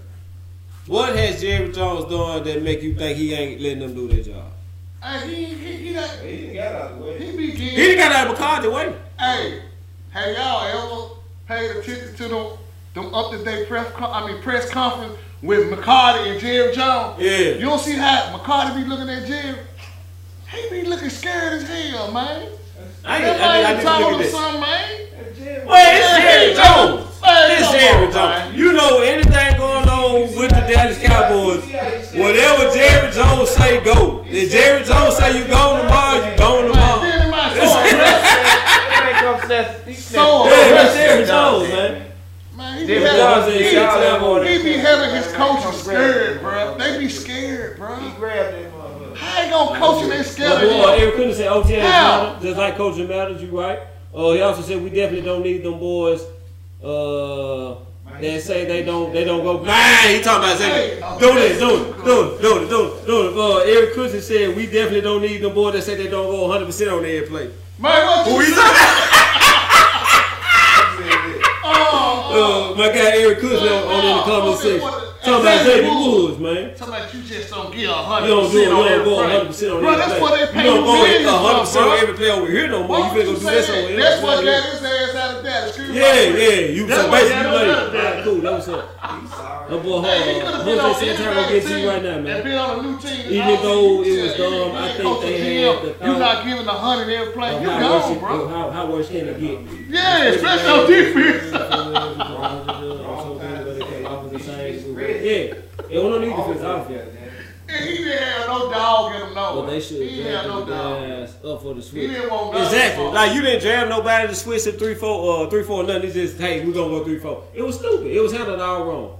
[0.87, 4.23] what has Jerry Jones done that make you think he ain't letting them do their
[4.23, 4.45] job?
[5.03, 7.19] Hey, he, he, he, not, He didn't got out of the way.
[7.19, 7.99] he be He getting.
[7.99, 8.95] done got out of McCarthy way.
[9.19, 9.63] Hey,
[10.11, 11.15] have y'all ever
[11.49, 12.47] paid attention to them,
[12.95, 17.17] them up to date press, I mean press conference with McCarthy and Jerry Jones?
[17.21, 17.55] Yeah.
[17.55, 19.59] You don't see how McCarthy be looking at Jerry?
[20.51, 22.49] He be looking scared as hell, man.
[23.05, 24.89] I ain't, That I, I, man need to told him something, man.
[25.67, 27.21] Well, it's Jerry Jones.
[27.23, 28.15] Man, It's Jerry on, Jones.
[28.15, 28.55] man.
[28.55, 31.65] You know anything going on with the Dallas Cowboys,
[32.15, 34.25] whatever Jerry Jones say, go.
[34.29, 37.01] If Jerry Jones say you gone tomorrow, you gone tomorrow.
[37.03, 37.53] Then my
[39.97, 42.12] so Yeah, Jerry Jones, man.
[42.87, 46.41] Man, he be having- he- said, "Y'all have on He be having his coaches scared,
[46.41, 46.75] bro.
[46.79, 47.95] They be scared, bro.
[47.97, 49.17] He grabbed that motherfucker.
[49.17, 50.89] How you gonna coach and they My scared boy.
[50.99, 53.43] Eric Couldn't say OTA just like coaching matters.
[53.43, 53.79] You right?
[54.15, 56.23] Uh, he also said we definitely don't need them boys.
[56.85, 57.75] Uh,
[58.21, 59.59] that say they don't they don't go.
[59.61, 63.07] Man, he talking about saying do this, do it, do it, do it, do it,
[63.07, 63.37] do it.
[63.39, 66.43] Uh, Eric Cousin said we definitely don't need them boys that say they don't go
[66.49, 67.51] 100 percent on the airplane.
[67.79, 69.22] Man, what Who you he say?
[72.33, 74.81] Uh, my guy Eric Cousin on, on in the comment section.
[75.23, 76.75] Talking about Xavier Woods, man.
[76.75, 78.93] Talking about you just don't get a You hundred don't do it, percent on don't
[79.01, 81.61] every 100 percent on Bro, that's what they pay You don't you go 100 for,
[81.63, 82.97] percent on every play over here no more.
[82.99, 83.79] You Why finna go do this that?
[83.79, 84.01] over here.
[84.03, 85.79] That's what got his ass out of that.
[85.79, 86.75] Yeah, yeah.
[86.75, 88.05] You That's so basically got like, out of that.
[88.05, 88.41] alright, cool.
[88.43, 88.99] That was up.
[89.71, 90.79] My boy, hold on.
[90.91, 92.43] Jose any Santana will get to you right now, and man.
[92.45, 93.21] been on a new team.
[93.31, 96.19] Even though it was tell dumb, you, I think they had GM, the You thought-
[96.19, 97.63] not giving a hundred every play.
[97.63, 98.49] You How gone, bro.
[98.49, 99.61] how, how worse can it get?
[99.89, 101.53] Yeah, especially on defense.
[102.43, 104.19] Yeah,
[104.59, 105.55] yeah,
[105.89, 107.17] we don't need defense offense.
[107.69, 109.63] And he didn't have no dog in him, no.
[109.63, 111.03] But they should He didn't have no dog.
[111.11, 112.11] ass up for the He switch.
[112.11, 112.67] didn't want nothing.
[112.79, 113.05] Exactly.
[113.07, 116.05] Like you didn't jam nobody to switch to three four uh three four nothing.
[116.05, 117.45] It's just hey we gonna go three four.
[117.55, 118.09] It was stupid.
[118.09, 119.19] It was handled all wrong.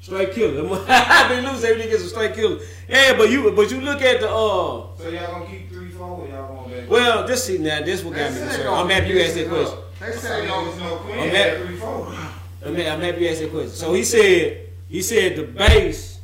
[0.00, 0.68] Straight killer.
[0.88, 2.58] I been losing every nigga a straight killer.
[2.88, 6.06] Yeah, but you but you look at the uh So y'all gonna keep three, four,
[6.08, 6.90] or y'all going back?
[6.90, 8.68] well just see now this what got me concerned.
[8.68, 9.78] I'm happy you asked that question.
[10.00, 12.29] They said they gonna no Quinn I'm happy.
[12.64, 13.70] I'm, I'm happy you asked that question.
[13.70, 16.18] So he said he said the base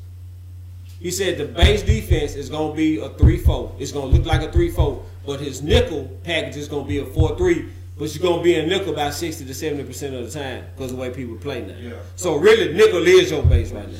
[1.00, 3.74] he said the base defense is gonna be a three four.
[3.78, 7.06] It's gonna look like a three four, but his nickel package is gonna be a
[7.06, 7.68] four three.
[7.98, 10.90] But you're gonna be in nickel about sixty to seventy percent of the time because
[10.90, 11.76] of the way people play now.
[11.78, 11.92] Yeah.
[12.16, 13.98] So really, nickel is your base right now.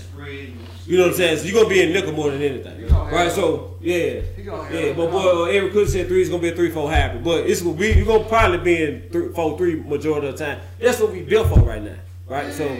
[0.87, 1.39] You know what I'm saying?
[1.39, 3.33] So you're gonna be in nickel more than anything, right?
[3.33, 4.93] So yeah, He gonna have yeah.
[4.93, 7.47] But boy, uh, Eric could said three is gonna be a three four hybrid, but
[7.47, 10.61] it's gonna be you're gonna probably be in three, four three majority of the time.
[10.79, 11.97] That's what we built for right now,
[12.29, 12.53] right?
[12.53, 12.77] So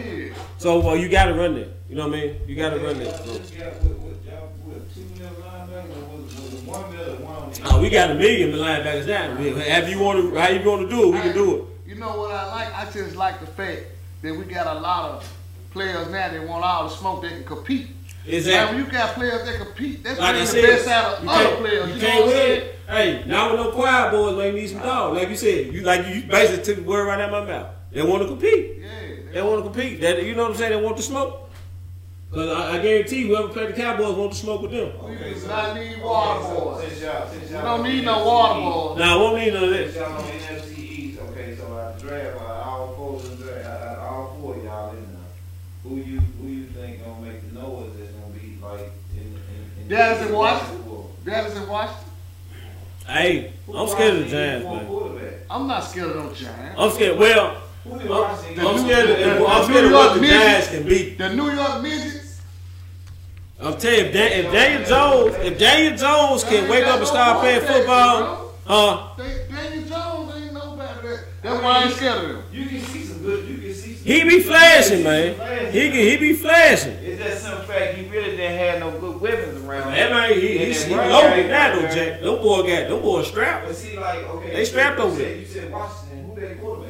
[0.57, 1.73] so well, you gotta run it.
[1.89, 2.35] You know what I mean?
[2.47, 3.15] You gotta run that.
[3.17, 6.63] So, Y'all just got with, with, y'all with two mil linebackers, or was, was it
[6.65, 9.35] one mil or one on the oh, we got a million linebackers now.
[9.63, 10.39] Have you want to?
[10.39, 11.15] How you want to do it?
[11.15, 11.63] We can do it.
[11.89, 12.75] You know what I like?
[12.75, 13.83] I just like the fact
[14.21, 15.33] that we got a lot of
[15.71, 17.87] players now that want all the smoke they can compete.
[18.25, 18.75] Exactly.
[18.75, 21.55] when you got players that compete, that's Like the said, best out of you other
[21.57, 21.87] players.
[21.87, 22.59] you You, can't know what I'm win.
[22.59, 22.71] saying?
[22.89, 25.15] Hey, now with no quiet boys, man, you need some dog.
[25.15, 27.67] Like you said, you like you basically took the word right out of my mouth.
[27.91, 28.79] They want to compete.
[28.81, 28.87] Yeah.
[29.37, 30.01] They want to compete.
[30.01, 30.71] That you know what I'm saying?
[30.71, 31.51] They want to smoke.
[32.33, 34.91] Cause I, I guarantee whoever played the Cowboys want to smoke with them.
[35.07, 36.87] We do not need water boys.
[36.87, 38.97] Since y'all, We don't need no water East, boys.
[38.97, 39.99] Now I don't need none of Since that.
[39.99, 43.65] y'all on NFC East, okay, so at the draft, uh, all four of them draft,
[43.67, 45.21] uh, uh, all four of y'all in there.
[45.83, 49.81] Who you, who you think gonna make the Noahs that's gonna be like in, in,
[49.83, 51.03] in Dallas and Washington?
[51.25, 52.09] Dallas in Washington.
[53.05, 55.33] Hey, I'm scared of the Giants, man.
[55.47, 56.75] I'm not scared of no Giants.
[56.75, 57.19] I'm scared.
[57.19, 59.09] Well, Who I'm, I'm scared.
[59.09, 61.17] Of, The- I'm scared of New what York the Midgets- Giants can beat.
[61.17, 62.41] The New York Midgets.
[63.59, 67.07] I'm telling you, if, Dan, if Daniel Jones, if Daniel Jones can wake up and
[67.07, 69.07] start playing football, huh?
[69.17, 72.43] Daniel Jones ain't no better than That's why I ain't scared of them.
[72.51, 75.71] You can see some good, you can see some He be flashing, man.
[75.71, 76.93] He can, he be flashing.
[77.01, 79.91] It's just some fact he really didn't have no good weapons around.
[79.91, 82.21] That man, he, he, And he that loaded running now, though, Jack.
[82.21, 83.65] Them boy got, them boy strapped.
[83.65, 84.51] But see, like, okay.
[84.51, 85.35] They strapped over there.
[85.35, 86.25] You said Washington.
[86.29, 86.86] Who they quarterback?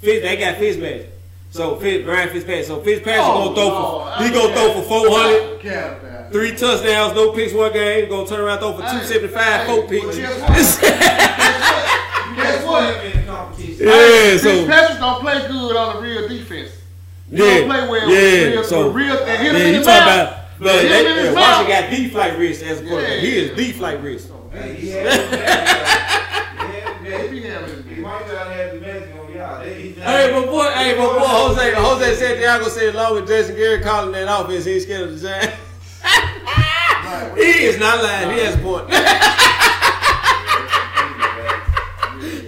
[0.00, 1.06] Fitz, they got Fitzmagic.
[1.50, 2.66] So Fitz, Brian Fitzpatrick.
[2.66, 4.14] So Fitzpatrick Oh, gonna throw Lord.
[4.18, 8.08] for, he gonna throw for 400, Care three touchdowns, no picks one game.
[8.08, 10.04] Gonna turn around throw for 275, four Hey, picks.
[10.06, 10.40] but guess
[10.76, 12.36] what?
[12.36, 13.04] Guess what?
[13.04, 13.86] In the competition.
[13.86, 16.70] Yeah, so Fitzpatrick don't play good on the real defense.
[17.30, 18.14] He yeah, don't play well yeah.
[18.20, 20.28] with real, so real and hit yeah, him in you the talking mouth.
[20.28, 20.34] about?
[20.60, 21.66] But Hit they, him in his yeah, mouth.
[21.66, 23.14] Washington got D flight wrist as a quarterback.
[23.14, 23.20] Yeah.
[23.20, 24.30] He is D flight wrist.
[24.52, 25.38] Hey, he had the magic.
[26.58, 27.30] He had the He magic.
[27.30, 28.02] be having it, He man.
[28.02, 29.60] might not have the magic on y'all.
[29.64, 33.82] They- Hey, but boy, hey, but boy, Jose, Jose Santiago said along with Jason Garrett
[33.82, 35.56] calling that offense, he's scared of the Giants.
[37.36, 38.30] he is not lying.
[38.36, 38.88] He has a point.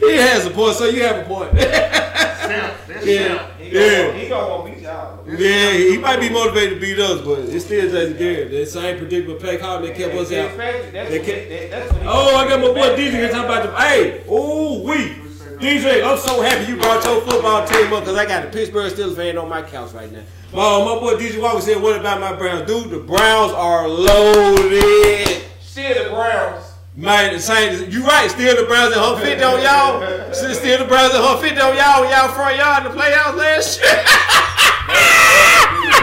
[0.00, 1.52] he has a point, so you have a point.
[1.54, 3.46] Yeah.
[3.58, 4.12] He Yeah.
[4.12, 5.18] he gonna want beat y'all.
[5.28, 8.50] yeah, he might be motivated to beat us, but it's still Jason Garrett.
[8.50, 10.56] That same predictable play call that kept us out.
[10.58, 13.44] They kept- he- that- that's what he- Oh, I got my boy DJ here talking
[13.44, 13.70] about the.
[13.82, 15.14] Hey, oh, we.
[15.60, 18.90] DJ, I'm so happy you brought your football team up because I got a Pittsburgh
[18.90, 20.22] Steelers fan on my couch right now.
[20.54, 22.66] Oh, my boy DJ Walker said, What about my Browns?
[22.66, 25.44] Dude, the Browns are loaded.
[25.60, 26.64] Still the Browns.
[26.96, 27.90] Man, the same.
[27.90, 28.30] You right.
[28.30, 30.32] Still the Browns that hung 50 on y'all.
[30.34, 32.98] Still still the Browns that hung 50 on y'all when y'all front yard in the
[32.98, 34.04] playoffs last year.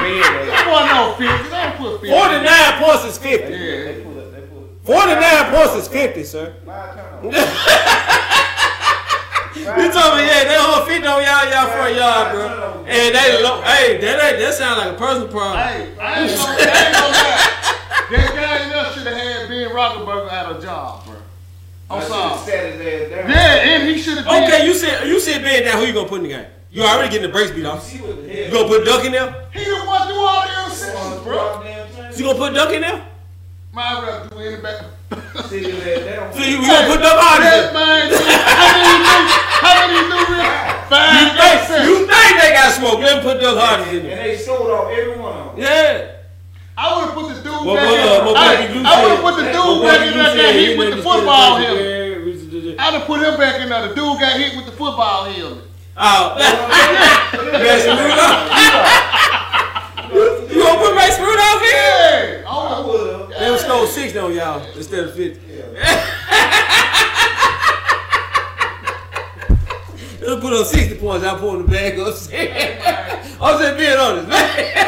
[0.07, 1.49] That boy no 50.
[1.49, 2.07] Don't put 50.
[2.07, 3.51] 49 points is 50.
[3.51, 3.57] Yeah.
[3.57, 4.85] They put up, they put up.
[4.85, 6.53] 49 points is 50, sir.
[9.63, 9.83] Five turnovers.
[9.83, 12.85] You told me, yeah, they hold 50 on y'all, y'all front yard, bro.
[12.87, 15.57] And they, low, hey, that, that, that sound like a personal problem.
[15.59, 17.57] Hey, I ain't gonna, I ain't gonna lie.
[18.07, 21.15] That guy in there should have had Ben Roethlisberger at a job, bro.
[21.89, 22.37] I'm sorry.
[22.39, 23.29] sat his ass down.
[23.29, 24.27] Yeah, and he should have.
[24.27, 25.79] Okay, you said you said Ben down.
[25.79, 26.45] Who you gonna put in the game?
[26.71, 27.83] You already getting the brakes beat off.
[27.83, 29.47] See what the You gonna put Duck in there?
[29.53, 31.63] He the one do all the interceptions, bro.
[32.15, 33.07] You gonna put Duck in there?
[33.77, 34.89] My rep do any better.
[35.45, 36.33] Sit his ass down.
[36.33, 37.69] So you, you gonna put Duck out That
[39.61, 40.41] how many do?
[40.89, 41.37] How many do?
[41.37, 42.97] You think, you think they got smoke?
[43.05, 44.17] Let me put Duck Hodges in there.
[44.17, 45.61] And they sold off every one of them.
[45.61, 46.25] Yeah.
[46.73, 48.33] I would have put the dude What, back what, uh, what in.
[48.33, 50.57] Bobby Hey, Blue I would have put the dude Bobby back in there said, that
[50.57, 52.81] he hit with the football helmet.
[52.81, 53.85] I'd have put him back in there.
[53.89, 55.69] The dude got hit with the football helmet.
[56.01, 56.33] Oh,
[57.61, 58.41] Mason Rudolph.
[58.57, 58.73] You
[60.95, 61.69] gonna put Rudolph in?
[61.69, 63.39] Hey, I oh, would have.
[63.39, 65.39] They was score six on y'all instead of fifty.
[70.19, 71.25] They'll put on sixty points.
[71.25, 72.07] I pull the bag up.
[73.41, 74.87] I'm just being honest, man.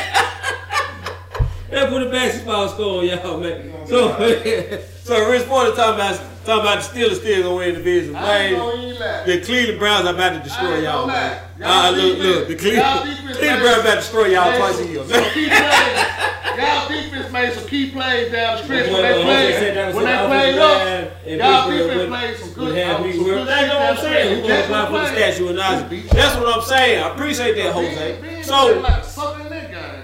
[1.70, 3.88] They put a basketball score on y'all, man.
[3.88, 4.10] So,
[5.04, 8.54] so Rich Porter talking about talking about the Steelers still gonna win the division, man.
[9.26, 11.44] The Cleveland Browns are about to destroy y'all, man.
[11.62, 15.04] Ah, look, look, the Cleveland, Cleveland Browns about to destroy y'all made twice a year,
[15.06, 16.16] man.
[16.60, 19.76] Y'all defense made some key plays down the stretch when they uh, played.
[19.76, 22.78] that When they played up, y'all defense played some good.
[22.78, 23.36] have uh, me some work.
[23.36, 24.42] good That's what I'm saying.
[24.42, 26.10] Who gonna apply for the statue of Najee?
[26.10, 27.04] That's what I'm saying.
[27.04, 28.44] I appreciate that, Jose.
[28.44, 28.82] So,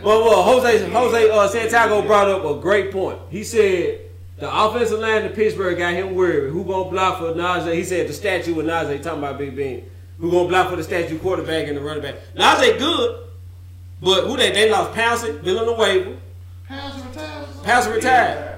[0.06, 3.20] well, well, Jose, Jose uh, Santiago brought up a great point.
[3.30, 4.01] He said
[4.38, 6.51] the offensive line in Pittsburgh got him worried.
[6.51, 7.74] Who gonna block for Najee?
[7.76, 9.01] He said the statue of Najee.
[9.01, 9.84] Talking about Big Ben.
[10.20, 12.16] Who gonna block for the statue quarterback and the running back?
[12.36, 13.28] Najee good,
[14.01, 14.51] but who they?
[14.51, 16.18] They lost Pouncey, Bill on the waiver.
[16.68, 17.47] Pounds retired.
[17.64, 18.51] Pouncey retired.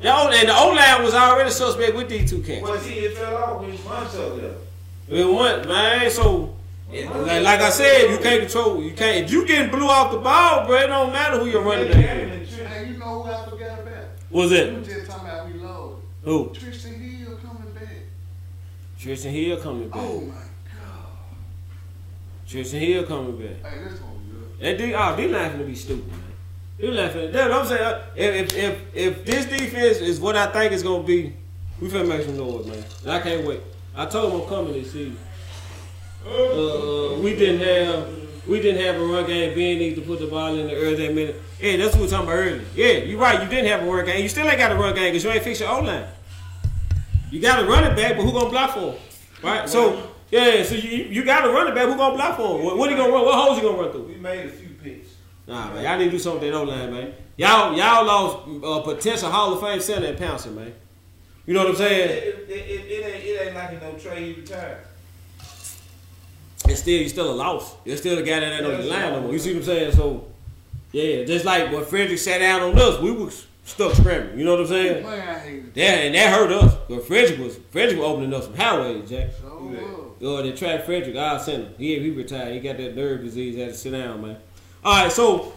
[0.00, 2.62] The O- and the O line was already suspect with these two cats.
[2.62, 4.54] Well, see, it fell off when months up there.
[5.08, 6.10] It went, man.
[6.10, 6.53] So,
[6.92, 8.82] it- like, like I said, you can't control.
[8.82, 9.24] You can't.
[9.24, 12.00] If you getting blew off the ball, bro, it don't matter who your running back.
[12.02, 14.04] Hey, you know who I forgot about?
[14.30, 14.84] What's it?
[14.84, 15.44] just talking about.
[16.24, 16.46] Who?
[16.54, 17.88] Trysten Hill coming back.
[18.98, 20.00] Trysten Hill coming back.
[20.00, 20.44] Oh my god.
[22.48, 23.72] Trysten Hill coming back.
[23.72, 24.60] Hey, this gonna good.
[24.60, 26.20] That D, oh, D line to be stupid, man.
[26.80, 27.30] D line finna.
[27.30, 27.82] That's what I'm saying.
[27.82, 31.34] Uh, if, if if if this defense is what I think it's gonna be,
[31.78, 32.82] we finna make some noise, man.
[33.02, 33.60] And I can't wait.
[33.94, 35.18] I told him I'm coming this season.
[36.26, 38.08] Uh, uh, we didn't have
[38.46, 39.54] we didn't have a run game.
[39.54, 41.40] Ben needs to put the ball in the early that minute.
[41.60, 42.64] Yeah, that's what we are talking about earlier.
[42.74, 43.42] Yeah, you're right.
[43.42, 44.22] You didn't have a run game.
[44.22, 46.06] You still ain't got a run game because you ain't fixed your O line.
[47.30, 49.00] You got a running back, but who gonna block for him?
[49.42, 49.68] Right.
[49.68, 51.86] So yeah, so you you got a running back.
[51.86, 52.64] Who gonna block for him?
[52.64, 53.24] What, what he gonna run?
[53.24, 54.04] What holes he gonna run through?
[54.04, 55.14] We made a few picks.
[55.46, 57.14] Nah, man, y'all need to do something with that O-line, man.
[57.36, 60.72] Y'all, y'all lost uh, potential Hall of Fame center in Pouncey, man.
[61.44, 62.10] You know what I'm saying?
[62.10, 64.34] it, it, it ain't, it ain't like no trade.
[64.34, 64.78] He retired.
[66.66, 67.74] And still, you still a loss.
[67.84, 69.32] You're still the guy that ain't on the line no more.
[69.32, 69.92] You see what I'm saying?
[69.92, 70.24] So,
[70.92, 74.38] yeah, just like when Frederick sat down on us, we was stuck scrambling.
[74.38, 75.02] You know what I'm saying?
[75.04, 75.62] Man, I.
[75.74, 76.74] Yeah, and that hurt us.
[76.88, 79.30] But Frederick was Frederick was opening up some highways, Jack.
[79.40, 80.04] So was.
[80.22, 81.74] Oh, they tried Frederick, our him.
[81.76, 82.54] He he retired.
[82.54, 83.56] He got that nerve disease.
[83.56, 84.36] Had to sit down, man.
[84.84, 85.52] All right, so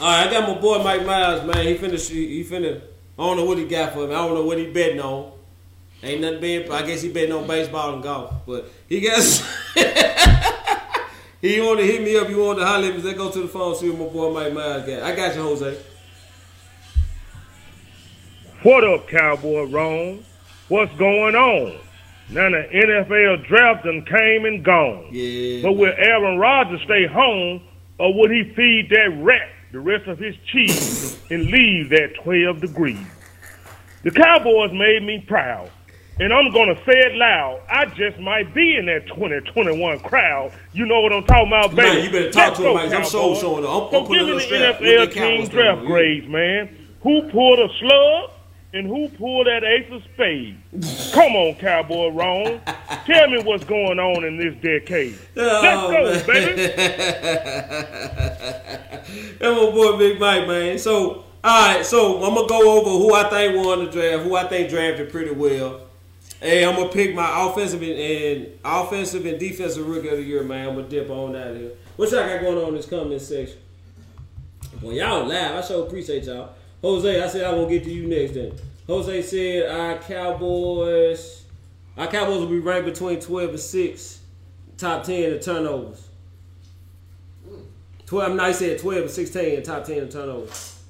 [0.00, 1.66] all right, I got my boy Mike Miles, man.
[1.66, 2.80] He finished he, he finna.
[3.18, 4.14] I don't know what he got for me.
[4.14, 5.32] I don't know what he betting on.
[6.02, 6.72] Ain't nothing betting.
[6.72, 9.22] I guess he betting on baseball and golf, but he got.
[11.40, 12.28] he want to hit me up.
[12.28, 13.02] He want to holler at me.
[13.02, 15.02] Let's go to the phone see what my boy Mike Miles got.
[15.02, 15.78] I got you, Jose.
[18.62, 20.24] What up, Cowboy Ron?
[20.68, 21.80] What's going on?
[22.28, 25.08] Now the NFL draft done came and gone.
[25.10, 25.62] Yeah.
[25.62, 27.60] But will Aaron Rodgers stay home,
[27.98, 32.60] or would he feed that rat the rest of his cheese and leave that 12
[32.60, 33.06] degrees?
[34.02, 35.70] The Cowboys made me proud,
[36.20, 37.60] and I'm gonna say it loud.
[37.70, 40.52] I just might be in that 2021 crowd.
[40.72, 41.88] You know what I'm talking about, baby?
[41.96, 42.84] Man, you better talk Let's to him, Mike.
[42.92, 43.40] I'm Cowboys.
[43.40, 43.70] showing up.
[43.70, 44.56] I'm- I'm putting give me the.
[44.56, 45.86] NFL team draft yeah.
[45.86, 46.68] grades, man.
[47.02, 48.30] Who pulled a slug
[48.74, 51.12] and who pulled that ace of spades?
[51.12, 52.60] Come on, Cowboy Ron.
[53.06, 55.18] Tell me what's going on in this decade.
[55.34, 56.26] Let's Oh, go, man.
[56.26, 56.72] baby.
[58.32, 60.78] That's my boy Big Mike, man.
[60.78, 64.36] So, all right, so I'm gonna go over who I think won the draft, who
[64.36, 65.88] I think drafted pretty well.
[66.42, 70.42] Hey, I'm gonna pick my offensive and, and offensive and defensive rookie of the year,
[70.42, 70.70] man.
[70.70, 71.70] I'm gonna dip on out here.
[71.94, 73.58] What y'all got going on in this comment section?
[74.82, 75.62] Well, y'all laugh.
[75.62, 76.52] I sure appreciate y'all.
[76.80, 78.54] Jose, I said I'm gonna get to you next then.
[78.88, 81.44] Jose said our Cowboys,
[81.96, 84.20] our Cowboys will be ranked between 12 and 6,
[84.78, 86.08] top 10 in turnovers.
[88.06, 90.82] 12, I'm not, he said 12 and 16 in top 10 in turnovers.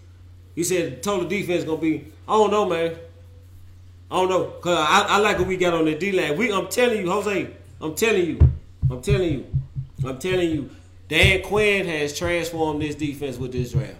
[0.54, 2.10] He said total defense gonna be.
[2.26, 2.96] I don't know, man.
[4.12, 6.36] I don't know, cause I, I like what we got on the D line.
[6.36, 7.48] We, I'm telling you, Jose.
[7.80, 8.52] I'm telling you.
[8.90, 9.46] I'm telling you.
[10.04, 10.70] I'm telling you.
[11.08, 13.96] Dan Quinn has transformed this defense with this draft.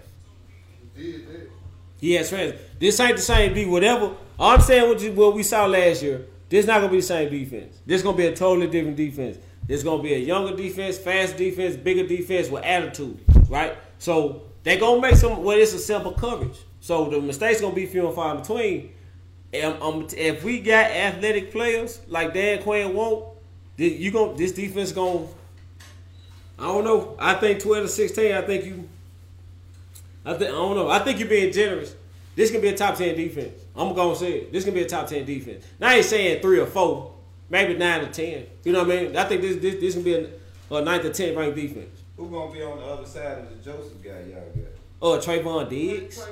[1.98, 2.62] He has transformed.
[2.78, 3.64] This ain't the same D.
[3.64, 4.14] Whatever.
[4.38, 6.26] I'm saying what, you, what we saw last year.
[6.50, 7.78] This not gonna be the same defense.
[7.86, 9.38] This gonna be a totally different defense.
[9.66, 13.78] This gonna be a younger defense, fast defense, bigger defense with attitude, right?
[13.96, 15.42] So they gonna make some.
[15.42, 16.58] Well, it's a simple coverage.
[16.80, 18.92] So the mistakes gonna be few and far between.
[19.52, 23.26] And, um, if we got athletic players like Dan Quinn won't,
[23.76, 25.26] then you gon' this defense gonna.
[26.58, 27.16] I don't know.
[27.18, 28.32] I think twelve to sixteen.
[28.32, 28.88] I think you.
[30.24, 30.88] I think I don't know.
[30.88, 31.94] I think you're being generous.
[32.34, 33.60] This can be a top ten defense.
[33.76, 34.52] I'm gonna say it.
[34.52, 35.64] This can be a top ten defense.
[35.80, 37.12] Now I ain't saying three or four,
[37.50, 38.46] maybe nine or ten.
[38.64, 39.16] You know what I mean?
[39.16, 40.28] I think this this, this can be a,
[40.70, 42.02] a ninth or tenth ranked defense.
[42.16, 44.72] Who gonna be on the other side of the Joseph guy y'all got?
[45.00, 46.24] Oh, Trevon Diggs.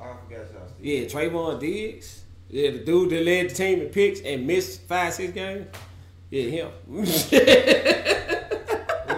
[0.00, 0.68] I forgot y'all.
[0.68, 0.84] Steve.
[0.86, 2.22] Yeah, Trevon Diggs.
[2.50, 5.66] Yeah, the dude that led the team in picks and missed five, six games.
[6.30, 6.68] Yeah, him.
[6.88, 6.98] Who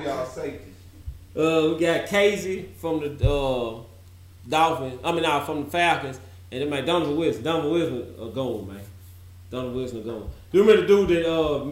[0.05, 0.73] y'all safety?
[1.35, 3.83] Uh, we got Kazee from the uh,
[4.49, 5.01] Dolphins.
[5.05, 6.19] I mean, nah, from the Falcons.
[6.51, 7.43] And then my Donovan Wilson.
[7.43, 8.81] Donovan Wilson are gone, man.
[9.51, 10.31] Donovan Wilson are gone.
[10.51, 11.71] Do you remember the dude that uh,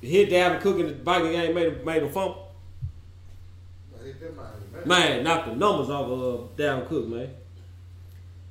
[0.00, 2.52] hit Dalvin Cook in the biking game, made him, made him fumble?
[4.84, 7.30] Man, knocked the numbers off of uh, Dalvin Cook, man.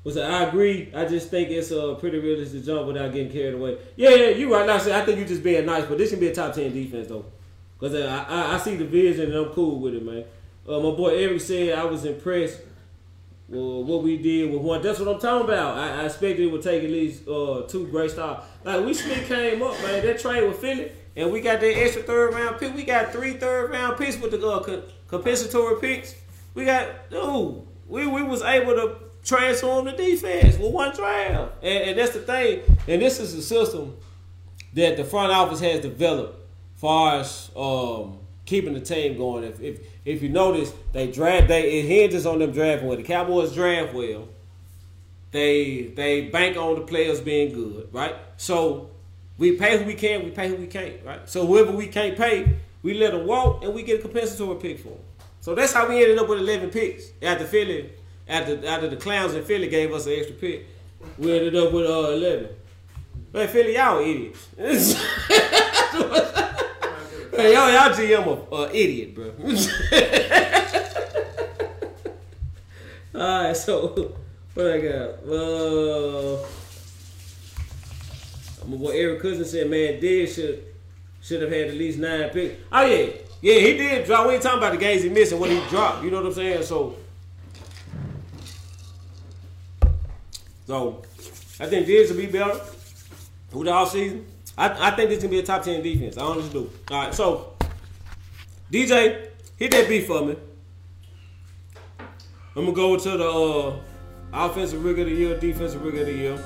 [0.03, 0.91] Was I agree.
[0.93, 3.77] I just think it's a pretty realistic jump without getting carried away.
[3.95, 4.65] Yeah, yeah, you right.
[4.67, 6.73] Now, I I think you just being nice, but this can be a top ten
[6.73, 7.25] defense though,
[7.79, 10.25] because I, I I see the vision and I'm cool with it, man.
[10.67, 12.59] Uh, my boy Eric said I was impressed
[13.47, 14.81] with what we did with one.
[14.81, 15.77] That's what I'm talking about.
[15.77, 18.43] I, I expected it would take at least uh, two great stars.
[18.65, 20.05] Like we still came up, man.
[20.05, 22.75] That trade with Philly, and we got that extra third round pick.
[22.75, 26.15] We got three third round picks with the uh, co- compensatory picks.
[26.55, 27.61] We got dude.
[27.87, 32.19] We we was able to transform the defense with one draft, and, and that's the
[32.19, 32.61] thing.
[32.87, 33.95] And this is a system
[34.73, 36.39] that the front office has developed,
[36.75, 39.43] far as um, keeping the team going.
[39.43, 42.97] If if if you notice, they draft they it hinges on them drafting well.
[42.97, 44.27] The Cowboys draft well.
[45.31, 48.15] They they bank on the players being good, right?
[48.37, 48.91] So
[49.37, 51.27] we pay who we can, we pay who we can't, right?
[51.27, 54.79] So whoever we can't pay, we let them walk and we get a compensatory pick
[54.79, 54.99] for them.
[55.41, 57.91] So that's how we ended up with 11 picks after Philly,
[58.27, 60.67] after after the clowns in Philly gave us an extra pick.
[61.17, 62.49] We ended up with uh, 11.
[63.33, 64.47] Man, Philly, y'all idiots.
[67.35, 69.25] hey, y'all, y'all GM a uh, idiot, bro.
[73.15, 74.15] All right, so
[74.53, 75.23] what I got?
[75.27, 76.45] Uh,
[78.67, 80.63] my boy Eric Cousin said, man, did should
[81.21, 82.55] should have had at least nine picks.
[82.71, 83.07] Oh yeah,
[83.41, 84.27] yeah, he did drop.
[84.27, 86.03] We ain't talking about the games he missed and what he dropped.
[86.03, 86.63] You know what I'm saying?
[86.63, 86.95] So,
[90.65, 91.03] so
[91.59, 92.59] I think this will be better
[93.51, 94.25] with the offseason.
[94.57, 96.17] I, I think this can be a top ten defense.
[96.17, 96.71] I honestly do.
[96.91, 97.53] All right, so
[98.71, 100.35] DJ, hit that beat for me.
[102.55, 103.79] I'm gonna go to the uh,
[104.31, 106.43] offensive rig of the year, defensive rig of the year.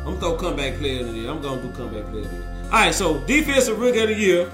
[0.00, 1.30] I'm gonna throw comeback player of the year.
[1.30, 2.64] I'm gonna do comeback player of the year.
[2.64, 4.50] All right, so defensive rig of the year.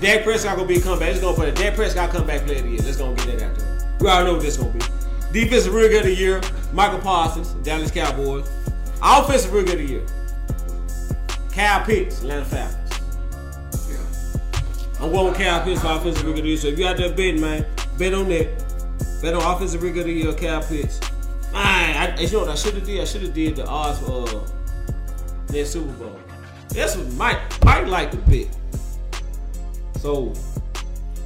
[0.00, 1.08] Dak Prescott gonna be a comeback.
[1.08, 1.56] Let's go for that.
[1.56, 2.80] Dak Prescott comeback player of the year.
[2.82, 3.96] Let's go get that out there.
[4.00, 4.80] We already know what this gonna be.
[5.32, 6.40] Defensive rig of the year,
[6.72, 8.50] Michael Parsons, Dallas Cowboys.
[9.02, 10.06] Offensive rig of the year,
[11.52, 12.76] Kyle Pitts, Atlanta Falcons.
[15.00, 16.58] I'm going with Kyle Pitts for offensive rig of the year.
[16.58, 17.64] So if you out there betting, man,
[17.96, 18.64] bet on that.
[19.22, 21.00] Bet on offensive rig of the year, Kyle Pitts.
[21.52, 23.00] Man, I, you know what I should have did?
[23.00, 24.46] I should have did the odds for uh,
[25.46, 26.20] that Super Bowl.
[26.68, 28.48] That's what Mike Mike like to bet.
[30.00, 30.34] So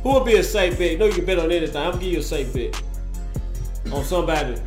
[0.02, 0.98] who would be a safe bet?
[0.98, 1.76] Know you can bet on anything.
[1.76, 2.80] I'm gonna give you a safe bet
[3.95, 4.61] on somebody.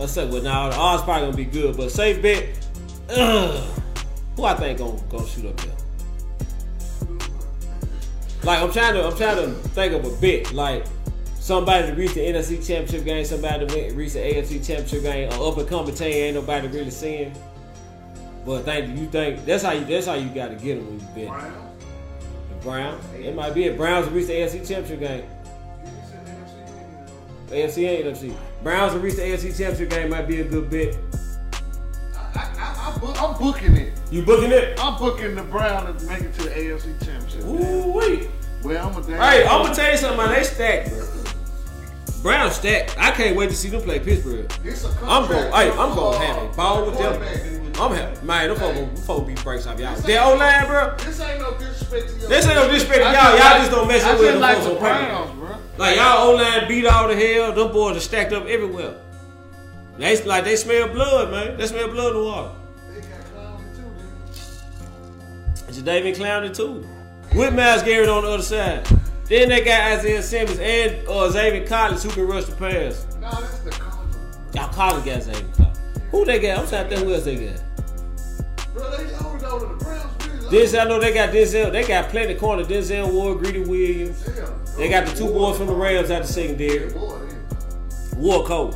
[0.00, 2.46] I say, well, now the odds probably gonna be good, but safe bet.
[3.10, 3.80] Ugh,
[4.36, 5.74] who I think gonna gonna shoot up there?
[8.44, 10.84] Like I'm trying to I'm trying to think of a bet like
[11.34, 15.32] somebody to reach the NFC Championship game, somebody to win, reach the AFC Championship game,
[15.32, 17.34] an up and coming team ain't nobody really seeing.
[18.46, 21.00] But think you think that's how you that's how you got to get them when
[21.00, 21.52] you bet.
[22.50, 25.24] The Browns, it might be a Browns to reach the AFC Championship game.
[27.48, 28.34] AFC and NFC.
[28.62, 30.96] Browns to reach the AFC Championship game might be a good bet.
[32.34, 33.92] I, I'm booking it.
[34.10, 34.78] You booking it?
[34.82, 37.44] I'm booking the Browns to make it to the AFC Championship.
[37.44, 38.28] Ooh wait.
[38.62, 39.16] Well, I'm gonna.
[39.16, 40.34] Hey, I'm gonna tell you something, man.
[40.34, 41.06] They stacked, bro.
[42.22, 42.96] Brown stacked.
[42.98, 44.50] I can't wait to see them play Pittsburgh.
[45.02, 45.52] I'm going.
[45.52, 47.22] Hey, I'm going to have a ball with them.
[47.80, 48.48] I'm having man.
[48.48, 49.94] Them folks, folks be breaks off y'all.
[50.00, 50.96] Their old line, bro.
[50.98, 52.28] This ain't no disrespect to y'all.
[52.28, 53.38] This ain't no disrespect to y'all.
[53.38, 55.37] Y'all just don't mess up with them folks the on bro.
[55.78, 57.52] Like y'all O line beat all the hell.
[57.52, 58.96] Them boys are stacked up everywhere.
[59.96, 61.56] They like they smell blood, man.
[61.56, 62.50] They smell blood in the water.
[62.92, 63.72] They got clowning
[65.72, 65.82] too.
[65.82, 66.84] Jadeveon Clowney too.
[67.36, 68.86] With Myles Garrett on the other side.
[69.26, 73.06] Then they got Isaiah Simmons and uh, Zaven Collins who can rush the pass.
[73.20, 74.16] No, that's the Cardinals.
[74.54, 75.78] Y'all Collins got Zaven Collins.
[76.10, 76.58] Who they got?
[76.58, 77.62] I'm trying to think who else they got.
[78.74, 80.26] Bro, they always go to the Browns.
[80.26, 80.66] really.
[80.66, 81.70] Denzel, I know they got Denzel.
[81.70, 82.64] They got plenty corner.
[82.64, 84.24] Denzel Ward, Greedy Williams.
[84.34, 84.48] Yeah.
[84.78, 86.90] They got the two boys from the Rams out the secondary.
[86.92, 87.18] Boy,
[88.16, 88.74] War Cole.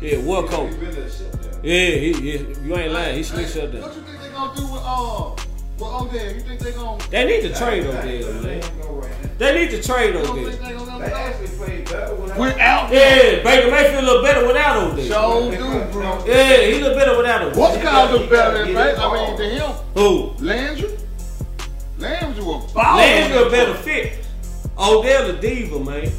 [0.00, 0.66] Yeah, War Cole.
[0.66, 1.60] He been to the ship there.
[1.62, 3.16] Yeah, he, yeah, you ain't lying.
[3.16, 3.82] He slick shut down.
[3.82, 5.30] What you think they gonna do with uh
[5.78, 6.34] with Odell?
[6.34, 7.08] You think they gonna?
[7.10, 8.02] They need to trade Odell,
[8.42, 8.62] man.
[8.62, 9.30] him go right now.
[9.38, 10.34] They need to trade You Odell.
[10.34, 11.14] they gonna They go?
[11.16, 12.92] actually played better without We're out.
[12.92, 15.04] Yeah, Baker Mayfield look better without Odell.
[15.06, 16.24] Show do, bro.
[16.26, 17.60] Yeah, he look better without Odell.
[17.60, 18.98] What's called do better than right?
[18.98, 20.32] I mean, to him, Who?
[20.44, 20.96] Landry.
[21.98, 22.96] Landry was balling.
[23.04, 24.25] Landry a better fit.
[24.78, 26.10] Odell a diva, man.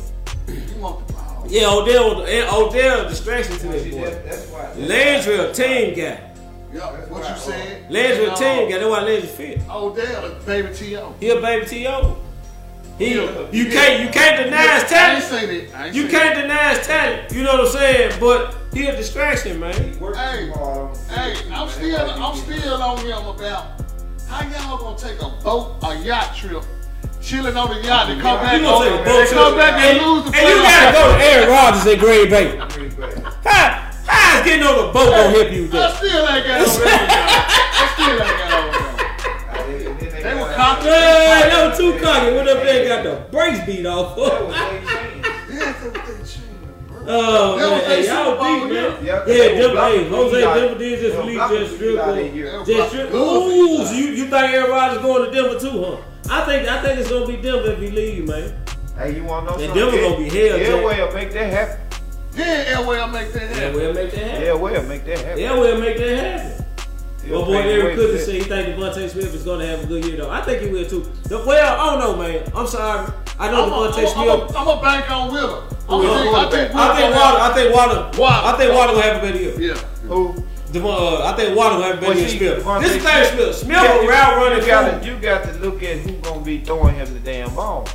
[0.48, 1.46] You want the ball?
[1.48, 4.02] Yeah, Odell, and Odell a distraction to that boy.
[4.02, 4.74] That- That's why.
[4.78, 6.20] Landry a team guy.
[6.74, 7.90] Yeah, what you said?
[7.92, 8.78] Landry a team guy.
[8.80, 9.62] That's why Landry fit.
[9.70, 11.16] Odell, the baby T.O.
[11.20, 12.18] He a baby T.O.
[12.98, 13.46] He, Yeah.
[13.52, 15.24] you can't, you can't deny his I ain't talent.
[15.24, 15.72] say.
[15.72, 17.32] I ain't You say can't deny his talent.
[17.32, 18.20] You know what I'm saying?
[18.20, 20.00] But he a distraction, man.
[20.00, 21.20] Work Hey, too hard on the field.
[21.20, 23.82] Hey, I'm still, I'm still on him about
[24.28, 26.64] how y'all gonna take a boat, a yacht trip,
[27.22, 29.74] chilling on the yacht, and come back, You gonna take a and boat come back
[29.84, 32.58] and, and, lose the and you gotta go to Aaron Rodgers in Green Bay.
[32.70, 33.22] Green Bay.
[33.44, 36.62] How, how is getting on the boat gonna help you with I still ain't got
[36.62, 36.98] over there.
[36.98, 38.88] I still ain't got over there.
[39.58, 40.96] And then- then They were got- confident.
[40.96, 42.34] Hey, that was too cocky.
[42.36, 44.16] Went up there and got the brakes beat off.
[44.16, 44.62] That was they
[44.94, 45.28] changed.
[45.28, 46.98] Yeah, that's what they changed, bro.
[47.10, 49.06] Oh That was man, hey, y'all Super deep, man.
[49.06, 50.56] Yeah, Yeah, they were Denver, blocking hey, Jose the lead.
[50.60, 52.16] Denver did just They were just strip lead out on.
[52.16, 52.66] that.
[52.68, 53.14] Just strip.
[53.14, 55.98] Ooh, so you, you think Aaron Rodgers going to Denver too, huh?
[56.30, 58.54] I think I think it's gonna be Denver if he leave, man.
[58.98, 59.92] Hey, you want to know And something?
[59.92, 60.84] Denver gonna be hell, Yeah, Jack.
[60.84, 61.78] well, make that happen.
[62.36, 63.76] Yeah, Elway, I'll make that Yeah, happen.
[63.76, 64.42] we'll make that happen.
[64.44, 65.40] Yeah, well, make that happen.
[65.42, 66.66] Yeah, we'll make that happen.
[67.26, 69.44] He'll My boy pay the Eric way for Cousins said he think DeVonta Smith is
[69.44, 70.30] going to have a good year, though.
[70.30, 71.06] I think he will, too.
[71.24, 72.44] The- Well, I don't know, man.
[72.56, 73.12] I'm sorry.
[73.40, 74.56] I know I'm a, DeVonta I'm a, Smith.
[74.56, 75.64] I'm a bank on Waddle.
[75.90, 76.10] I'm Yeah.
[76.10, 77.42] a, I think I think Waddle Waddle.
[77.42, 78.04] I think Waddle.
[78.22, 78.50] Waddle.
[78.50, 79.60] I think Waddle will have a better year.
[79.60, 79.74] Yeah.
[80.08, 80.44] Who?
[80.78, 82.62] Devon, uh, I think Waddle will have a better Well, year.
[82.62, 82.82] Smith.
[82.82, 83.56] This is Clarence Smith.
[83.56, 84.60] Smith Yeah, will you- route running.
[84.62, 87.54] You got, to, you got to look at who's gonna be throwing him the damn
[87.56, 87.88] ball.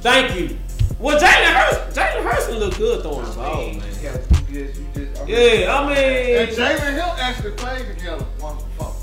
[0.00, 0.56] Thank you.
[0.98, 1.96] Well, Jalen Hurts.
[1.96, 3.80] Jalen Hurts look good throwing the ball, man.
[3.80, 4.52] just got to.
[4.52, 5.20] You just.
[5.20, 8.94] I mean, Yeah, I And mean, Jalen Hill actually played together once before.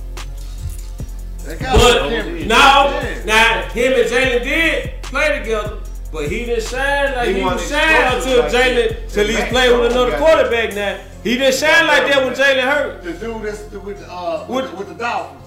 [1.45, 2.45] They got but chemistry.
[2.45, 3.23] now, Yeah.
[3.25, 5.77] now him and Jalen did play together.
[6.11, 9.09] But he didn't shine like He he, wasn't was shining explosive until like Jalen, that.
[9.09, 10.97] till he's playing with another quarterback now.
[11.25, 13.03] He didn't shine like that when Jalen hurt.
[13.03, 15.41] The dude that's with the, uh, With- with, with the Dolphins.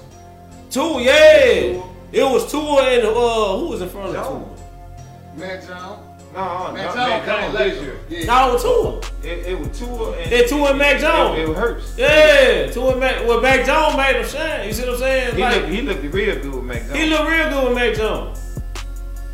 [0.70, 1.80] Two, yeah.
[2.10, 4.60] It was Tua and uh, who was in front of Jones.
[4.60, 5.46] Tua?
[5.46, 6.00] Mac Jones.
[6.34, 7.96] No, no, Mac Jones Mac came Jones this year.
[8.08, 8.24] Yeah.
[8.26, 9.30] No, it was Tua.
[9.30, 11.38] It, it was Tua and They Tua and Mac Jones.
[11.38, 11.94] It, it hurts.
[11.96, 13.26] Yeah, Tua and Mac.
[13.28, 14.66] Well, Mac Jones made him shine.
[14.66, 15.36] You see what I'm saying?
[15.36, 16.92] He Like, looked, he looked real good with Mac Jones.
[16.98, 18.60] he looked real good with Mac Jones.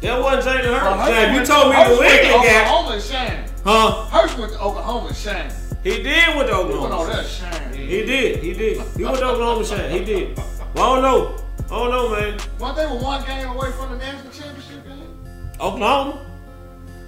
[0.03, 0.84] That wasn't Jalen Hurts.
[0.84, 3.51] Well, Now, if you told me Hurts New went to England guy, Oklahoma and shine.
[3.64, 4.05] huh?
[4.07, 5.53] Hurts went to Oklahoma and shine.
[5.85, 7.12] He did with the He went on Oklahoma.
[7.12, 7.74] that shine.
[7.74, 8.43] He did.
[8.43, 8.80] He did.
[8.97, 9.91] He went to Oklahoma shine.
[9.91, 10.37] He did.
[10.74, 11.45] Well, I don't know.
[11.66, 12.39] I don't know, man.
[12.59, 15.18] One they were one game away from the national championship game.
[15.61, 16.20] Oklahoma.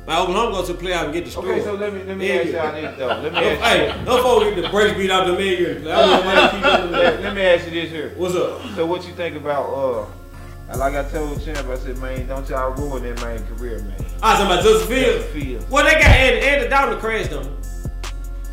[0.06, 1.46] Man, Oklahoma go to the playoff and get destroyed.
[1.48, 2.34] Okay, so let me let me Yeah.
[2.42, 3.06] ask y'all this though.
[3.08, 5.78] Let me ask hey, no folks get the brakes beat out the million.
[5.88, 8.12] I don't know why they keep doing Let, let me ask you this here.
[8.16, 8.60] What's up?
[8.76, 12.72] So what you think about uh like I told Champ, I said, man, don't y'all
[12.74, 13.94] ruin that man career, man.
[14.22, 15.24] I was talking about Justin Fields.
[15.26, 15.70] Fields.
[15.70, 17.56] Well, they got Andy, Andy Dalton to crash them.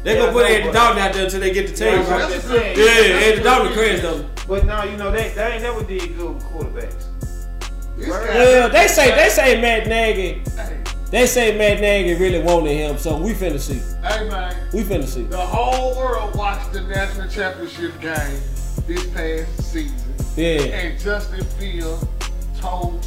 [0.04, 1.88] They Yeah, gonna put know, Andy but- Dalton out there until they get the team.
[1.88, 2.32] Yeah, I'm right?
[2.34, 2.78] just saying.
[2.78, 4.26] Yeah, Andy Dalton to crash them.
[4.48, 7.06] But now you know they they ain't never did good with quarterbacks.
[7.98, 8.28] This Right.
[8.28, 10.42] guy- Well, they say they say Matt Nagy.
[10.58, 10.78] Hey,
[11.12, 13.80] They say Matt Nagy really wanted him, so we finna see.
[14.04, 15.24] hey man, We finna see.
[15.24, 18.42] the whole world watched the national championship game
[18.88, 19.96] this past season,
[20.36, 20.64] Yeah.
[20.76, 22.04] and Justin Fields
[22.60, 23.06] told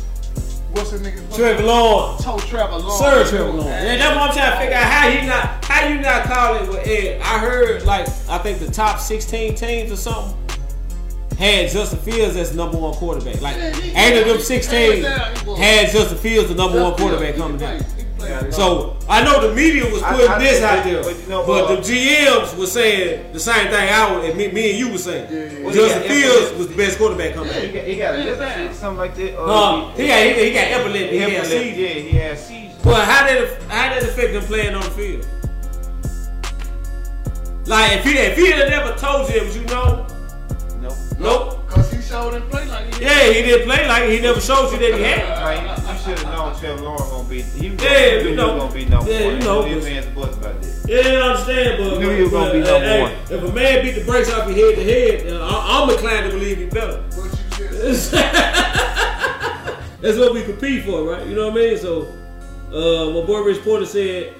[0.77, 1.35] what's the nigga?
[1.35, 2.25] Trevor Lawrence.
[2.25, 2.99] Told Trevor Lawrence.
[2.99, 3.67] Sir Trevor Lawrence.
[3.67, 6.55] Yeah, that's what I'm trying to figure out how he not how you not call
[6.57, 7.21] it with Ed.
[7.23, 10.37] I heard like I think the top 16 teams or something
[11.39, 13.41] had Justin Fields as the number one quarterback.
[13.43, 16.95] Like Yeah, he- eight of them 16 hands he had Justin Fields the number one
[16.95, 18.29] quarterback coming he down.
[18.29, 18.29] can play.
[18.29, 18.51] He can play.
[18.51, 21.69] So I know the media was putting I this out there, but you know but
[21.69, 21.85] what?
[21.85, 23.89] the GMs was saying the same thing.
[23.93, 26.77] I was, and me, me and you were saying Well, Justin yeah, Fields was the
[26.77, 29.39] best quarterback coming He got, he got something like that.
[29.39, 31.09] Uh, he got he, he got epilepsy.
[31.09, 31.79] He, he had seizures.
[31.79, 32.83] yeah, he had seizures.
[32.83, 35.27] But how did it, how did it affect him playing on the field?
[37.67, 40.07] Like if he if he had never told you, you know?
[40.87, 41.19] Nope.
[41.19, 41.69] Nope.
[41.69, 44.71] Cause he showed and played like he Yeah, he didn't play like he never showed
[44.73, 45.19] you that he had.
[45.67, 47.43] Man, you should have known know Trevor Lawrence gonna be.
[47.43, 48.55] He was Yeah, gonna, you he know.
[48.55, 49.35] was gonna be number Yeah, one.
[49.37, 49.85] you know, He was
[50.15, 50.73] but- about that.
[50.89, 53.13] Yeah, I understand, but, You knew he was gonna be number hey, one.
[53.13, 56.31] If a man beat the brakes off your head to head, uh, I- I'm inclined
[56.31, 56.99] to believe he better.
[57.15, 58.13] What you just
[60.01, 61.27] That's what we compete for, right?
[61.27, 61.79] You know what I mean?
[61.79, 62.07] So,
[62.71, 64.35] uh, my boy Rich Porter said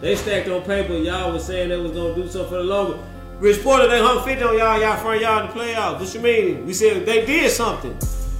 [0.00, 0.94] they stacked on paper.
[0.94, 3.02] Y'all was saying they was gonna do something for the logo.
[3.42, 5.98] Rich Porter, they hung 50 on y'all, y'all front y'all in the playoffs.
[5.98, 6.64] What you mean?
[6.64, 7.92] We said they did something.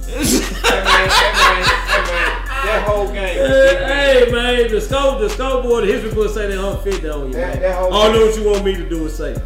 [0.05, 1.09] Hey man, hey man,
[1.59, 3.15] hey man, that whole game.
[3.17, 7.33] hey man, the scope, the scoreboard, the history book say they hung 50 on you.
[7.33, 7.61] That- man.
[7.63, 9.33] that whole I don't know what you want me to do and say.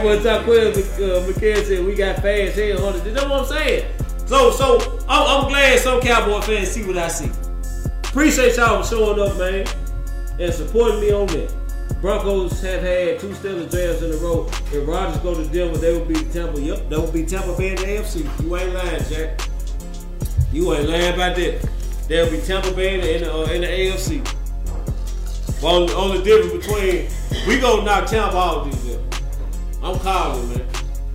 [0.00, 0.72] More time, Quill uh,
[1.26, 3.02] McCann said we got fast head hunters.
[3.02, 3.84] That's what I'm saying.
[4.26, 7.32] So, so I'm, I'm glad some Cowboy fans see what I see.
[8.04, 9.66] Appreciate y'all for showing up, man,
[10.38, 11.52] and supporting me on that.
[12.00, 14.46] Broncos have had two stellar drafts in a row.
[14.72, 16.60] If Rodgers go to Denver, they will be Tampa.
[16.60, 18.42] Yep, they will be Tampa Bay in the AFC.
[18.42, 19.40] You ain't lying, Jack.
[20.52, 21.68] You ain't lying about that.
[22.06, 24.34] They'll be Tampa Bay in the, in the, uh, in the AFC.
[25.62, 27.08] Only, only difference between
[27.48, 29.00] we gonna knock Tampa out this year.
[29.82, 30.66] I'm calling, man.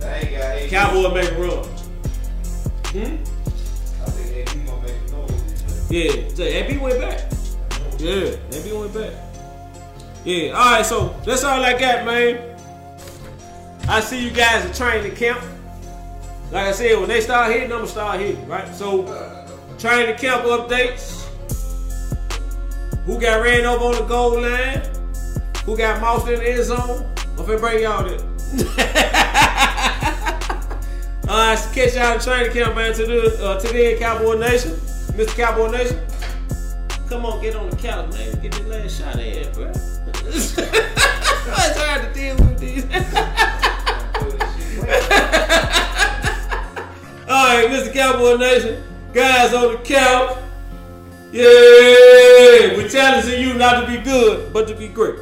[0.02, 0.70] Ain't.
[0.70, 1.64] Cowboy make a run.
[2.92, 3.16] Hmm?
[4.02, 5.94] I think AP gonna make a.
[5.94, 7.32] Yeah, so AB went back.
[7.98, 9.33] Yeah, AB went back.
[10.24, 12.56] Yeah, all right, so that's all I got, man.
[13.86, 15.44] I see you guys at training camp.
[16.50, 18.74] Like I said, when they start hitting, I'm gonna start hitting, right?
[18.74, 19.04] So,
[19.78, 21.26] training camp updates.
[23.04, 24.80] Who got ran over on the goal line?
[25.66, 27.06] Who got moused in the end zone?
[27.36, 28.18] I'm finna bring y'all there.
[31.28, 32.94] Alright, so catch y'all at training camp, man.
[32.94, 35.36] To the uh, to the Cowboy Nation, Mr.
[35.36, 36.00] Cowboy Nation.
[37.10, 38.40] Come on, get on the couch, man.
[38.40, 39.70] Get this last shot in, bro.
[40.26, 42.84] It's hard to deal with these.
[47.28, 47.92] Alright, Mr.
[47.92, 48.82] Cowboy Nation.
[49.12, 50.38] Guys on the couch.
[51.32, 55.16] Yeah, we're challenging you not to be good, but to be great.